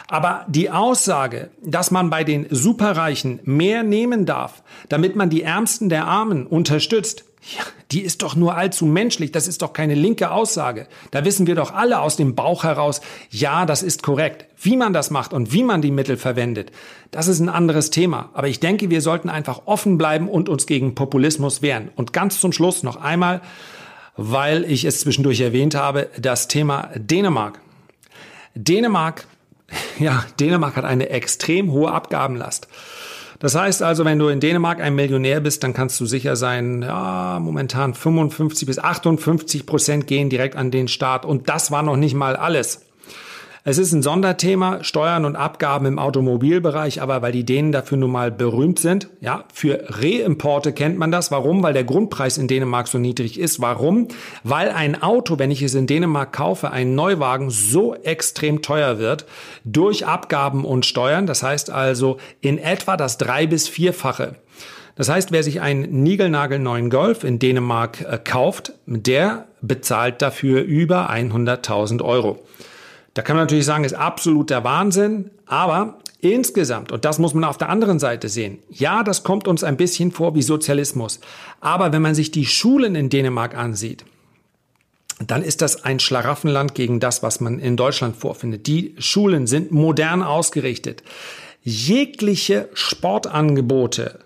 Aber 0.08 0.46
die 0.48 0.70
Aussage, 0.70 1.50
dass 1.64 1.90
man 1.90 2.12
bei 2.12 2.24
den 2.24 2.46
Superreichen 2.52 3.40
mehr 3.44 3.82
nehmen 3.82 4.28
darf, 4.28 4.64
damit 4.88 5.16
man 5.16 5.32
die 5.32 5.42
Ärmsten 5.42 5.90
der 5.90 6.06
Armen 6.06 6.46
unterstützt, 6.46 7.26
Ja, 7.42 7.64
die 7.92 8.02
ist 8.02 8.24
doch 8.24 8.36
nur 8.36 8.56
allzu 8.56 8.86
menschlich. 8.86 9.32
Das 9.32 9.48
ist 9.48 9.62
doch 9.62 9.72
keine 9.72 9.96
linke 9.96 10.32
Aussage. 10.32 10.88
Da 11.12 11.24
wissen 11.24 11.48
wir 11.48 11.56
doch 11.56 11.74
alle 11.74 12.02
aus 12.02 12.18
dem 12.18 12.36
Bauch 12.36 12.64
heraus, 12.64 13.00
ja, 13.30 13.66
das 13.66 13.84
ist 13.84 14.04
korrekt. 14.04 14.46
Wie 14.60 14.76
man 14.76 14.92
das 14.92 15.12
macht 15.12 15.34
und 15.34 15.54
wie 15.54 15.64
man 15.64 15.82
die 15.82 15.92
Mittel 15.92 16.18
verwendet, 16.18 16.72
das 17.12 17.28
ist 17.28 17.40
ein 17.40 17.50
anderes 17.50 17.90
Thema. 17.90 18.30
Aber 18.34 18.48
ich 18.48 18.60
denke, 18.60 18.90
wir 18.90 19.02
sollten 19.02 19.30
einfach 19.30 19.62
offen 19.66 19.98
bleiben 19.98 20.28
und 20.28 20.50
uns 20.50 20.66
gegen 20.66 20.96
Populismus 20.96 21.62
wehren. 21.62 21.90
Und 21.96 22.12
ganz 22.12 22.42
zum 22.42 22.52
Schluss 22.52 22.84
noch 22.84 22.98
einmal, 22.98 23.42
weil 24.18 24.66
ich 24.66 24.84
es 24.84 25.00
zwischendurch 25.02 25.40
erwähnt 25.40 25.76
habe, 25.76 26.10
das 26.20 26.48
Thema 26.48 26.90
Dänemark. 26.96 27.62
Dänemark, 28.56 29.28
ja, 30.00 30.26
Dänemark 30.40 30.76
hat 30.76 30.86
eine 30.86 31.10
extrem 31.10 31.72
hohe 31.72 31.92
Abgabenlast. 31.92 32.68
Das 33.40 33.56
heißt 33.56 33.84
also, 33.84 34.04
wenn 34.04 34.18
du 34.18 34.30
in 34.30 34.40
Dänemark 34.40 34.82
ein 34.82 34.96
Millionär 34.96 35.42
bist, 35.42 35.64
dann 35.64 35.74
kannst 35.74 36.00
du 36.00 36.06
sicher 36.06 36.36
sein, 36.36 36.82
ja, 36.82 37.40
momentan 37.40 37.94
55 37.94 38.66
bis 38.66 38.80
58 38.80 39.66
Prozent 39.66 40.08
gehen 40.08 40.30
direkt 40.30 40.56
an 40.56 40.72
den 40.72 40.88
Staat. 40.88 41.26
Und 41.26 41.48
das 41.48 41.70
war 41.70 41.84
noch 41.84 41.98
nicht 41.98 42.16
mal 42.16 42.36
alles. 42.36 42.87
Es 43.70 43.78
ist 43.78 43.92
ein 43.92 44.02
Sonderthema, 44.02 44.82
Steuern 44.82 45.26
und 45.26 45.36
Abgaben 45.36 45.88
im 45.88 46.00
Automobilbereich, 46.00 47.02
aber 47.02 47.22
weil 47.22 47.34
die 47.34 47.44
Dänen 47.44 47.74
dafür 47.74 47.98
nun 47.98 48.12
mal 48.12 48.32
berühmt 48.32 48.80
sind, 48.80 49.10
ja, 49.20 49.44
für 49.54 49.84
Reimporte 49.90 50.72
kennt 50.72 50.98
man 50.98 51.12
das. 51.12 51.32
Warum? 51.32 51.64
Weil 51.64 51.74
der 51.74 51.84
Grundpreis 51.84 52.38
in 52.38 52.48
Dänemark 52.48 52.88
so 52.88 52.98
niedrig 52.98 53.38
ist. 53.38 53.60
Warum? 53.60 54.08
Weil 54.46 54.70
ein 54.70 55.04
Auto, 55.04 55.38
wenn 55.38 55.52
ich 55.52 55.62
es 55.64 55.76
in 55.76 55.86
Dänemark 55.86 56.32
kaufe, 56.32 56.72
ein 56.72 56.96
Neuwagen 56.96 57.50
so 57.50 57.94
extrem 57.94 58.62
teuer 58.62 59.00
wird 59.00 59.26
durch 59.66 60.06
Abgaben 60.06 60.64
und 60.64 60.86
Steuern. 60.86 61.28
Das 61.28 61.44
heißt 61.44 61.70
also 61.70 62.20
in 62.40 62.60
etwa 62.60 62.96
das 62.96 63.18
drei- 63.18 63.48
bis 63.48 63.68
vierfache. 63.68 64.36
Das 64.96 65.10
heißt, 65.10 65.34
wer 65.34 65.44
sich 65.44 65.60
einen 65.60 66.04
niegelnagelneuen 66.04 66.90
Golf 66.90 67.26
in 67.26 67.38
Dänemark 67.38 68.00
äh, 68.00 68.18
kauft, 68.18 68.72
der 68.86 69.48
bezahlt 69.60 70.22
dafür 70.22 70.62
über 70.62 71.10
100.000 71.12 72.02
Euro. 72.02 72.40
Da 73.18 73.24
kann 73.24 73.36
man 73.36 73.46
natürlich 73.46 73.66
sagen, 73.66 73.84
ist 73.84 73.96
absoluter 73.96 74.64
Wahnsinn, 74.64 75.32
aber 75.48 75.98
insgesamt, 76.22 76.92
und 76.92 77.04
das 77.04 77.18
muss 77.18 77.34
man 77.34 77.46
auf 77.46 77.58
der 77.58 77.70
anderen 77.70 77.98
Seite 77.98 78.30
sehen, 78.30 78.60
ja, 78.70 79.02
das 79.02 79.24
kommt 79.24 79.48
uns 79.48 79.64
ein 79.64 79.76
bisschen 79.76 80.12
vor 80.12 80.36
wie 80.36 80.44
Sozialismus, 80.44 81.20
aber 81.60 81.92
wenn 81.92 82.04
man 82.04 82.14
sich 82.14 82.30
die 82.30 82.46
Schulen 82.46 82.94
in 82.94 83.10
Dänemark 83.10 83.58
ansieht, 83.58 84.06
dann 85.26 85.42
ist 85.42 85.64
das 85.64 85.84
ein 85.84 86.00
Schlaraffenland 86.00 86.76
gegen 86.76 87.00
das, 87.00 87.24
was 87.24 87.40
man 87.40 87.58
in 87.58 87.76
Deutschland 87.76 88.16
vorfindet. 88.16 88.68
Die 88.68 88.94
Schulen 89.00 89.48
sind 89.48 89.72
modern 89.72 90.22
ausgerichtet. 90.22 91.02
Jegliche 91.64 92.70
Sportangebote, 92.76 94.20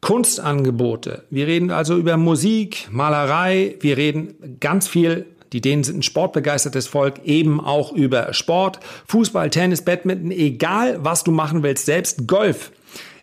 Kunstangebote, 0.00 1.22
wir 1.30 1.46
reden 1.46 1.70
also 1.70 1.96
über 1.96 2.16
Musik, 2.16 2.88
Malerei, 2.90 3.76
wir 3.78 3.96
reden 3.96 4.58
ganz 4.58 4.88
viel 4.88 5.26
die 5.52 5.60
Dänen 5.60 5.84
sind 5.84 5.98
ein 5.98 6.02
sportbegeistertes 6.02 6.86
Volk, 6.86 7.24
eben 7.24 7.60
auch 7.60 7.92
über 7.92 8.32
Sport, 8.32 8.80
Fußball, 9.06 9.50
Tennis, 9.50 9.82
Badminton, 9.82 10.30
egal 10.30 10.98
was 11.04 11.24
du 11.24 11.30
machen 11.30 11.62
willst, 11.62 11.86
selbst 11.86 12.26
Golf 12.26 12.72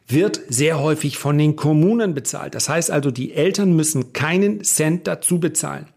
wird 0.07 0.41
sehr 0.47 0.79
häufig 0.79 1.17
von 1.17 1.37
den 1.37 1.55
Kommunen 1.55 2.13
bezahlt. 2.13 2.55
Das 2.55 2.67
heißt 2.67 2.89
also, 2.89 3.11
die 3.11 3.33
Eltern 3.33 3.75
müssen 3.75 4.13
keinen 4.13 4.63
Cent 4.63 5.07
dazu 5.07 5.39
bezahlen. 5.39 5.87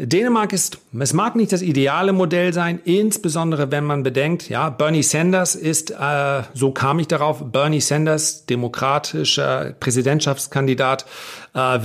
Dänemark 0.00 0.52
ist, 0.52 0.78
es 0.96 1.12
mag 1.12 1.34
nicht 1.34 1.52
das 1.52 1.60
ideale 1.60 2.12
Modell 2.12 2.52
sein, 2.52 2.78
insbesondere 2.84 3.72
wenn 3.72 3.82
man 3.82 4.04
bedenkt, 4.04 4.48
ja, 4.48 4.70
Bernie 4.70 5.02
Sanders 5.02 5.56
ist, 5.56 5.90
äh, 5.90 6.42
so 6.54 6.70
kam 6.70 7.00
ich 7.00 7.08
darauf, 7.08 7.42
Bernie 7.50 7.80
Sanders, 7.80 8.46
demokratischer 8.46 9.74
Präsidentschaftskandidat, 9.80 11.04
äh, 11.52 11.80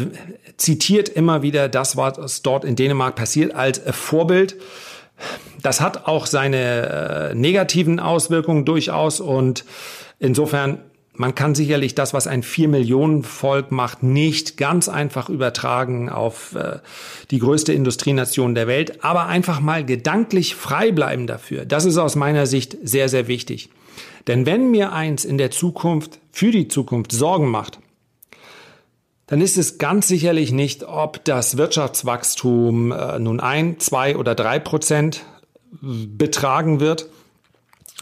zitiert 0.58 1.10
immer 1.10 1.42
wieder 1.42 1.70
das, 1.70 1.98
was 1.98 2.44
dort 2.44 2.66
in 2.66 2.76
Dänemark 2.76 3.16
passiert, 3.16 3.56
als 3.56 3.82
Vorbild. 3.90 4.58
Das 5.64 5.82
hat 5.82 6.06
auch 6.06 6.28
seine 6.28 7.32
äh, 7.32 7.36
negativen 7.36 8.00
Auswirkungen 8.00 8.64
durchaus 8.64 9.22
und 9.22 9.66
insofern 10.20 10.78
man 11.16 11.36
kann 11.36 11.54
sicherlich 11.54 11.94
das, 11.94 12.14
was 12.14 12.26
ein 12.26 12.42
vier 12.42 12.68
Millionen 12.68 13.24
Volk 13.24 13.72
macht, 13.72 14.02
nicht 14.02 14.58
ganz 14.58 14.90
einfach 14.90 15.30
übertragen 15.30 16.10
auf 16.10 16.56
äh, 16.56 16.80
die 17.30 17.40
größte 17.40 17.72
Industrienation 17.72 18.56
der 18.56 18.68
Welt, 18.68 19.04
aber 19.04 19.28
einfach 19.28 19.60
mal 19.60 19.86
gedanklich 19.86 20.56
frei 20.56 20.92
bleiben 20.92 21.28
dafür. 21.28 21.66
Das 21.66 21.86
ist 21.86 21.98
aus 21.98 22.16
meiner 22.16 22.48
Sicht 22.48 22.78
sehr, 22.82 23.10
sehr 23.10 23.28
wichtig. 23.28 23.70
Denn 24.26 24.46
wenn 24.46 24.72
mir 24.72 24.92
eins 24.92 25.24
in 25.24 25.38
der 25.38 25.52
Zukunft, 25.52 26.20
für 26.32 26.50
die 26.50 26.68
Zukunft 26.68 27.12
Sorgen 27.12 27.50
macht, 27.50 27.80
dann 29.28 29.40
ist 29.40 29.58
es 29.58 29.78
ganz 29.78 30.08
sicherlich 30.08 30.52
nicht, 30.52 30.84
ob 30.84 31.24
das 31.26 31.58
Wirtschaftswachstum 31.58 32.92
äh, 32.92 33.20
nun 33.20 33.40
ein, 33.40 33.80
zwei 33.80 34.18
oder 34.18 34.34
drei 34.34 34.60
Prozent 34.60 35.26
betragen 35.82 36.80
wird, 36.80 37.08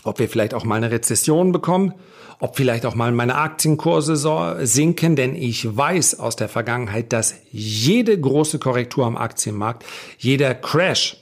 ob 0.04 0.19
wir 0.19 0.30
vielleicht 0.30 0.54
auch 0.54 0.63
mal 0.63 0.76
eine 0.76 0.91
Rezession 0.91 1.52
bekommen, 1.52 1.93
ob 2.42 2.58
vielleicht 2.58 2.88
auch 2.88 2.96
mal 2.96 3.12
meine 3.12 3.36
Aktienkurse 3.36 4.16
sinken, 4.66 5.16
denn 5.16 5.36
ich 5.36 5.78
weiß 5.78 6.20
aus 6.20 6.36
der 6.36 6.50
Vergangenheit, 6.50 7.14
dass 7.14 7.36
jede 7.52 8.20
große 8.20 8.58
Korrektur 8.58 9.06
am 9.06 9.16
Aktienmarkt, 9.16 9.86
jeder 10.18 10.56
Crash, 10.56 11.18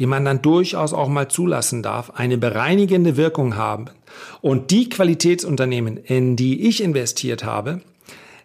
den 0.00 0.08
man 0.08 0.24
dann 0.24 0.42
durchaus 0.42 0.92
auch 0.92 1.08
mal 1.08 1.28
zulassen 1.28 1.84
darf, 1.84 2.10
eine 2.10 2.36
bereinigende 2.36 3.16
Wirkung 3.16 3.54
haben. 3.54 3.86
Und 4.40 4.72
die 4.72 4.88
Qualitätsunternehmen, 4.88 5.96
in 5.98 6.34
die 6.34 6.66
ich 6.68 6.82
investiert 6.82 7.44
habe, 7.44 7.82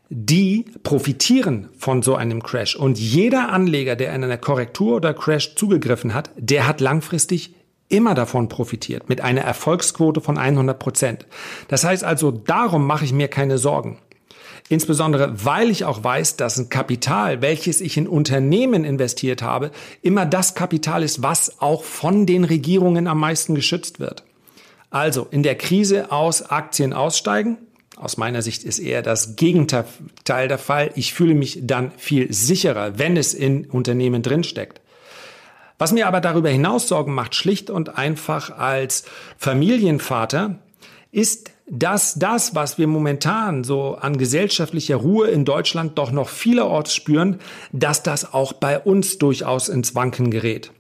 die 0.10 0.66
profitieren 0.84 1.70
von 1.76 2.04
so 2.04 2.14
einem 2.14 2.44
Crash. 2.44 2.76
Und 2.76 3.00
jeder 3.00 3.52
Anleger, 3.52 3.96
der 3.96 4.14
in 4.14 4.24
einer 4.24 4.38
Korrektur 4.38 4.98
oder 4.98 5.16
Crash 5.16 5.56
zugegriffen 5.56 6.14
hat, 6.14 6.30
der 6.38 6.68
hat 6.68 6.82
langfristig 6.82 7.56
immer 7.90 8.16
davon 8.16 8.50
profitiert, 8.50 9.10
mit 9.10 9.22
einer 9.22 9.42
Erfolgsquote 9.42 10.22
von 10.22 10.38
100 10.38 10.78
Prozent. 10.80 11.26
Das 11.68 11.84
heißt 11.84 12.04
also, 12.04 12.32
darum 12.32 12.88
mache 12.88 13.06
ich 13.06 13.14
mir 13.14 13.28
keine 13.28 13.58
Sorgen. 13.58 14.00
Insbesondere, 14.68 15.46
weil 15.46 15.70
ich 15.70 15.86
auch 15.86 16.04
weiß, 16.04 16.38
dass 16.38 16.58
ein 16.58 16.70
Kapital, 16.70 17.44
welches 17.44 17.82
ich 17.82 17.98
in 17.98 18.08
Unternehmen 18.08 18.84
investiert 18.84 19.44
habe, 19.44 19.70
immer 20.02 20.26
das 20.26 20.56
Kapital 20.56 21.04
ist, 21.04 21.22
was 21.22 21.62
auch 21.62 21.84
von 21.84 22.26
den 22.26 22.44
Regierungen 22.44 23.06
am 23.08 23.20
meisten 23.20 23.54
geschützt 23.54 24.00
wird. 24.00 24.24
Also 24.90 25.28
in 25.30 25.44
der 25.44 25.56
Krise 25.56 26.12
aus 26.12 26.42
Aktien 26.50 26.94
aussteigen. 26.94 27.58
Aus 27.96 28.18
meiner 28.18 28.42
Sicht 28.42 28.64
ist 28.64 28.80
eher 28.80 29.04
das 29.04 29.36
Gegenteil 29.36 29.86
der 30.28 30.58
Fall. 30.58 30.92
Ich 30.96 31.14
fühle 31.14 31.36
mich 31.36 31.60
dann 31.62 31.92
viel 31.98 32.34
sicherer, 32.34 32.98
wenn 32.98 33.18
es 33.18 33.34
in 33.34 33.66
Unternehmen 33.66 34.22
drinsteckt. 34.22 34.82
Was 35.78 35.92
mir 35.92 36.08
aber 36.08 36.22
darüber 36.22 36.50
hinaus 36.50 36.88
Sorgen 36.88 37.14
macht, 37.14 37.36
schlicht 37.36 37.70
und 37.70 37.98
einfach 37.98 38.58
als 38.58 39.04
Familienvater, 39.38 40.60
ist, 41.12 41.52
dass 41.68 42.16
das, 42.16 42.56
was 42.56 42.78
wir 42.78 42.88
momentan 42.88 43.64
so 43.64 43.96
an 43.96 44.18
gesellschaftlicher 44.18 44.98
Ruhe 44.98 45.28
in 45.28 45.46
Deutschland 45.46 45.98
doch 45.98 46.12
noch 46.12 46.30
vielerorts 46.30 46.94
spüren, 46.94 47.40
dass 47.72 48.04
das 48.04 48.34
auch 48.34 48.54
bei 48.54 48.80
uns 48.80 49.18
durchaus 49.18 49.70
ins 49.70 49.96
Wanken 49.96 50.30
gerät. 50.30 50.72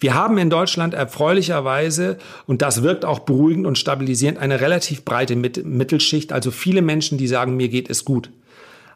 Wir 0.00 0.14
haben 0.14 0.38
in 0.38 0.50
Deutschland 0.50 0.94
erfreulicherweise, 0.94 2.18
und 2.46 2.62
das 2.62 2.82
wirkt 2.82 3.04
auch 3.04 3.20
beruhigend 3.20 3.66
und 3.66 3.78
stabilisierend, 3.78 4.38
eine 4.38 4.60
relativ 4.60 5.04
breite 5.04 5.36
Mittelschicht, 5.36 6.32
also 6.32 6.50
viele 6.50 6.82
Menschen, 6.82 7.18
die 7.18 7.26
sagen, 7.26 7.56
mir 7.56 7.68
geht 7.68 7.90
es 7.90 8.04
gut. 8.04 8.30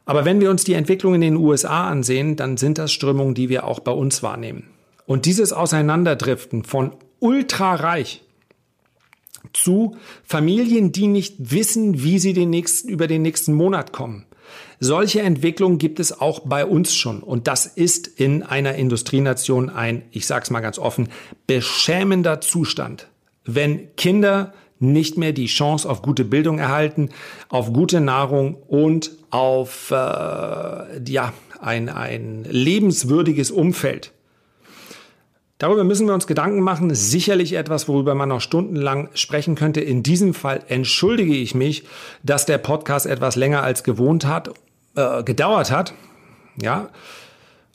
Aber 0.04 0.24
wenn 0.24 0.40
wir 0.40 0.50
uns 0.50 0.64
die 0.64 0.74
Entwicklung 0.74 1.14
in 1.14 1.20
den 1.20 1.36
USA 1.36 1.88
ansehen, 1.88 2.36
dann 2.36 2.56
sind 2.56 2.78
das 2.78 2.92
Strömungen, 2.92 3.34
die 3.34 3.48
wir 3.48 3.64
auch 3.64 3.80
bei 3.80 3.92
uns 3.92 4.22
wahrnehmen. 4.22 4.68
Und 5.12 5.26
dieses 5.26 5.52
Auseinanderdriften 5.52 6.64
von 6.64 6.92
ultrareich 7.20 8.22
zu 9.52 9.98
Familien, 10.24 10.90
die 10.90 11.06
nicht 11.06 11.34
wissen, 11.38 12.02
wie 12.02 12.18
sie 12.18 12.32
den 12.32 12.48
nächsten, 12.48 12.88
über 12.88 13.06
den 13.06 13.20
nächsten 13.20 13.52
Monat 13.52 13.92
kommen. 13.92 14.24
Solche 14.80 15.20
Entwicklungen 15.20 15.76
gibt 15.76 16.00
es 16.00 16.18
auch 16.18 16.40
bei 16.46 16.64
uns 16.64 16.94
schon. 16.94 17.22
Und 17.22 17.46
das 17.46 17.66
ist 17.66 18.06
in 18.06 18.42
einer 18.42 18.76
Industrienation 18.76 19.68
ein, 19.68 20.04
ich 20.12 20.26
sage 20.26 20.44
es 20.44 20.50
mal 20.50 20.60
ganz 20.60 20.78
offen, 20.78 21.10
beschämender 21.46 22.40
Zustand. 22.40 23.08
Wenn 23.44 23.94
Kinder 23.96 24.54
nicht 24.78 25.18
mehr 25.18 25.34
die 25.34 25.44
Chance 25.44 25.90
auf 25.90 26.00
gute 26.00 26.24
Bildung 26.24 26.58
erhalten, 26.58 27.10
auf 27.50 27.70
gute 27.74 28.00
Nahrung 28.00 28.54
und 28.54 29.10
auf 29.28 29.90
äh, 29.90 29.94
ja, 29.94 31.34
ein, 31.60 31.90
ein 31.90 32.46
lebenswürdiges 32.48 33.50
Umfeld. 33.50 34.14
Darüber 35.62 35.84
müssen 35.84 36.08
wir 36.08 36.14
uns 36.14 36.26
Gedanken 36.26 36.58
machen. 36.58 36.92
Sicherlich 36.92 37.52
etwas, 37.52 37.86
worüber 37.86 38.16
man 38.16 38.30
noch 38.30 38.40
stundenlang 38.40 39.08
sprechen 39.14 39.54
könnte. 39.54 39.80
In 39.80 40.02
diesem 40.02 40.34
Fall 40.34 40.64
entschuldige 40.66 41.36
ich 41.36 41.54
mich, 41.54 41.84
dass 42.24 42.46
der 42.46 42.58
Podcast 42.58 43.06
etwas 43.06 43.36
länger 43.36 43.62
als 43.62 43.84
gewohnt 43.84 44.26
hat, 44.26 44.50
äh, 44.96 45.22
gedauert 45.22 45.70
hat. 45.70 45.94
Ja. 46.60 46.88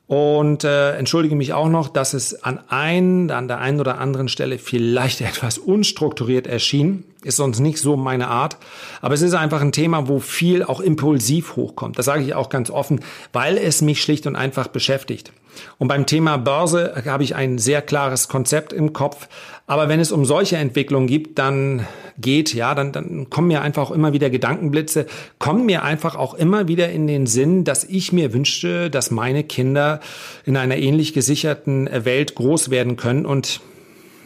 Und 0.06 0.66
äh, 0.66 0.98
entschuldige 0.98 1.38
mich 1.38 1.54
auch 1.54 1.70
noch, 1.70 1.88
dass 1.88 2.14
es 2.14 2.44
an, 2.44 2.60
ein, 2.68 3.32
an 3.32 3.48
der 3.48 3.60
einen 3.60 3.80
oder 3.80 4.00
anderen 4.00 4.28
Stelle 4.28 4.60
vielleicht 4.60 5.22
etwas 5.30 5.58
unstrukturiert 5.58 6.46
erschien. 6.46 7.06
Ist 7.24 7.38
sonst 7.38 7.62
nicht 7.62 7.80
so 7.80 7.96
meine 7.96 8.28
Art. 8.28 8.58
Aber 9.00 9.14
es 9.14 9.22
ist 9.22 9.34
einfach 9.34 9.62
ein 9.62 9.72
Thema, 9.72 10.10
wo 10.10 10.20
viel 10.20 10.62
auch 10.62 10.82
impulsiv 10.82 11.56
hochkommt. 11.56 11.98
Das 11.98 12.06
sage 12.06 12.26
ich 12.26 12.34
auch 12.34 12.50
ganz 12.50 12.70
offen, 12.70 13.00
weil 13.32 13.58
es 13.58 13.82
mich 13.82 14.02
schlicht 14.02 14.28
und 14.28 14.36
einfach 14.36 14.68
beschäftigt. 14.68 15.32
Und 15.78 15.88
beim 15.88 16.06
Thema 16.06 16.38
Börse 16.38 17.04
habe 17.06 17.24
ich 17.24 17.36
ein 17.36 17.58
sehr 17.58 17.82
klares 17.82 18.28
Konzept 18.28 18.74
im 18.74 18.94
Kopf. 18.94 19.28
Aber 19.66 19.90
wenn 19.90 20.00
es 20.00 20.12
um 20.12 20.26
solche 20.26 20.58
Entwicklungen 20.58 21.08
gibt, 21.08 21.38
dann 21.40 21.86
geht, 22.18 22.54
ja, 22.54 22.74
dann, 22.74 22.92
dann 22.92 23.30
kommen 23.30 23.48
mir 23.48 23.62
einfach 23.62 23.84
auch 23.84 23.92
immer 23.92 24.14
wieder 24.14 24.30
Gedankenblitze, 24.30 25.06
kommen 25.40 25.66
mir 25.66 25.84
einfach 25.84 26.16
auch 26.16 26.34
immer 26.34 26.68
wieder 26.68 26.90
in 26.90 27.08
den 27.08 27.28
Sinn, 27.28 27.64
dass 27.64 27.84
ich 27.84 28.12
mir 28.12 28.34
wünschte, 28.34 28.90
dass 28.90 29.12
meine 29.12 29.44
Kinder 29.44 30.00
in 30.46 30.58
einer 30.58 30.78
ähnlich 30.78 31.14
gesicherten 31.14 31.90
Welt 32.06 32.36
groß 32.36 32.70
werden 32.70 32.96
können 32.96 33.26
und 33.26 33.62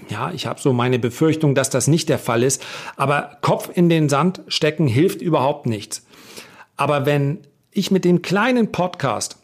ja, 0.09 0.31
ich 0.33 0.45
habe 0.45 0.59
so 0.59 0.73
meine 0.73 0.99
Befürchtung, 0.99 1.55
dass 1.55 1.69
das 1.69 1.87
nicht 1.87 2.09
der 2.09 2.19
Fall 2.19 2.43
ist. 2.43 2.61
Aber 2.97 3.37
Kopf 3.41 3.69
in 3.73 3.87
den 3.87 4.09
Sand 4.09 4.41
stecken 4.47 4.85
hilft 4.85 5.21
überhaupt 5.21 5.67
nichts. 5.67 6.05
Aber 6.75 7.05
wenn 7.05 7.39
ich 7.71 7.91
mit 7.91 8.03
dem 8.03 8.21
kleinen 8.21 8.73
Podcast, 8.73 9.37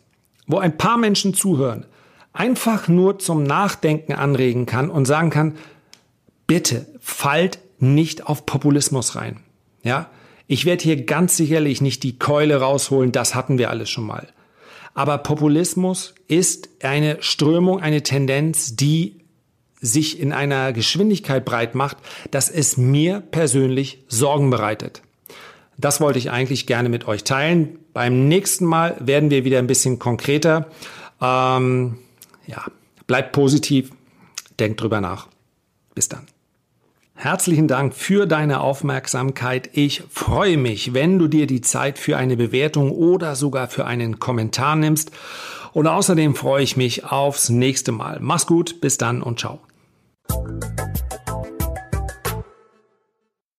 wo 0.48 0.58
ein 0.58 0.78
paar 0.78 0.98
Menschen 0.98 1.34
zuhören, 1.34 1.86
einfach 2.34 2.88
nur 2.88 3.20
zum 3.20 3.44
Nachdenken 3.44 4.14
anregen 4.14 4.66
kann 4.66 4.90
und 4.90 5.06
sagen 5.06 5.30
kann, 5.30 5.56
bitte 6.48 6.88
fallt 7.00 7.60
nicht 7.80 8.26
auf 8.26 8.46
Populismus 8.46 9.16
rein. 9.16 9.42
Ja, 9.84 10.10
ich 10.48 10.66
werde 10.66 10.84
hier 10.84 11.04
ganz 11.06 11.38
sicherlich 11.38 11.82
nicht 11.82 12.04
die 12.04 12.18
Keule 12.18 12.58
rausholen, 12.58 13.12
das 13.12 13.36
hatten 13.36 13.58
wir 13.58 13.70
alles 13.70 13.90
schon 13.90 14.06
mal. 14.06 14.28
Aber 14.94 15.20
Populismus 15.20 16.16
ist 16.28 16.70
eine 16.82 17.18
Strömung, 17.22 17.82
eine 17.82 18.02
Tendenz, 18.02 18.76
die 18.76 19.20
sich 19.80 20.20
in 20.20 20.32
einer 20.32 20.74
Geschwindigkeit 20.74 21.46
breit 21.46 21.76
macht, 21.76 21.98
dass 22.32 22.50
es 22.50 22.78
mir 22.78 23.20
persönlich 23.20 24.04
Sorgen 24.08 24.50
bereitet. 24.50 25.04
Das 25.78 26.02
wollte 26.02 26.20
ich 26.20 26.32
eigentlich 26.32 26.66
gerne 26.66 26.90
mit 26.90 27.08
euch 27.08 27.24
teilen. 27.24 27.80
Beim 27.94 28.28
nächsten 28.28 28.66
Mal 28.66 28.96
werden 29.00 29.30
wir 29.30 29.46
wieder 29.46 29.60
ein 29.60 29.68
bisschen 29.68 30.00
konkreter. 30.00 30.68
Ähm, 31.22 32.00
ja, 32.48 32.66
bleibt 33.06 33.32
positiv, 33.32 33.92
denkt 34.60 34.82
drüber 34.82 35.02
nach. 35.02 35.28
Bis 35.94 36.10
dann. 36.10 36.26
Herzlichen 37.16 37.68
Dank 37.68 37.96
für 37.96 38.28
deine 38.28 38.60
Aufmerksamkeit. 38.60 39.72
Ich 39.74 40.04
freue 40.10 40.58
mich, 40.58 40.94
wenn 40.94 41.18
du 41.18 41.28
dir 41.28 41.48
die 41.48 41.62
Zeit 41.62 41.98
für 41.98 42.16
eine 42.16 42.38
Bewertung 42.38 42.92
oder 42.92 43.36
sogar 43.36 43.68
für 43.68 43.86
einen 43.86 44.20
Kommentar 44.20 44.76
nimmst. 44.76 45.12
Und 45.74 45.88
außerdem 45.88 46.36
freue 46.36 46.64
ich 46.64 46.78
mich 46.78 47.06
aufs 47.06 47.50
nächste 47.50 47.92
Mal. 47.92 48.20
Mach's 48.22 48.46
gut, 48.46 48.82
bis 48.82 48.98
dann 48.98 49.24
und 49.24 49.40
ciao. 49.40 49.60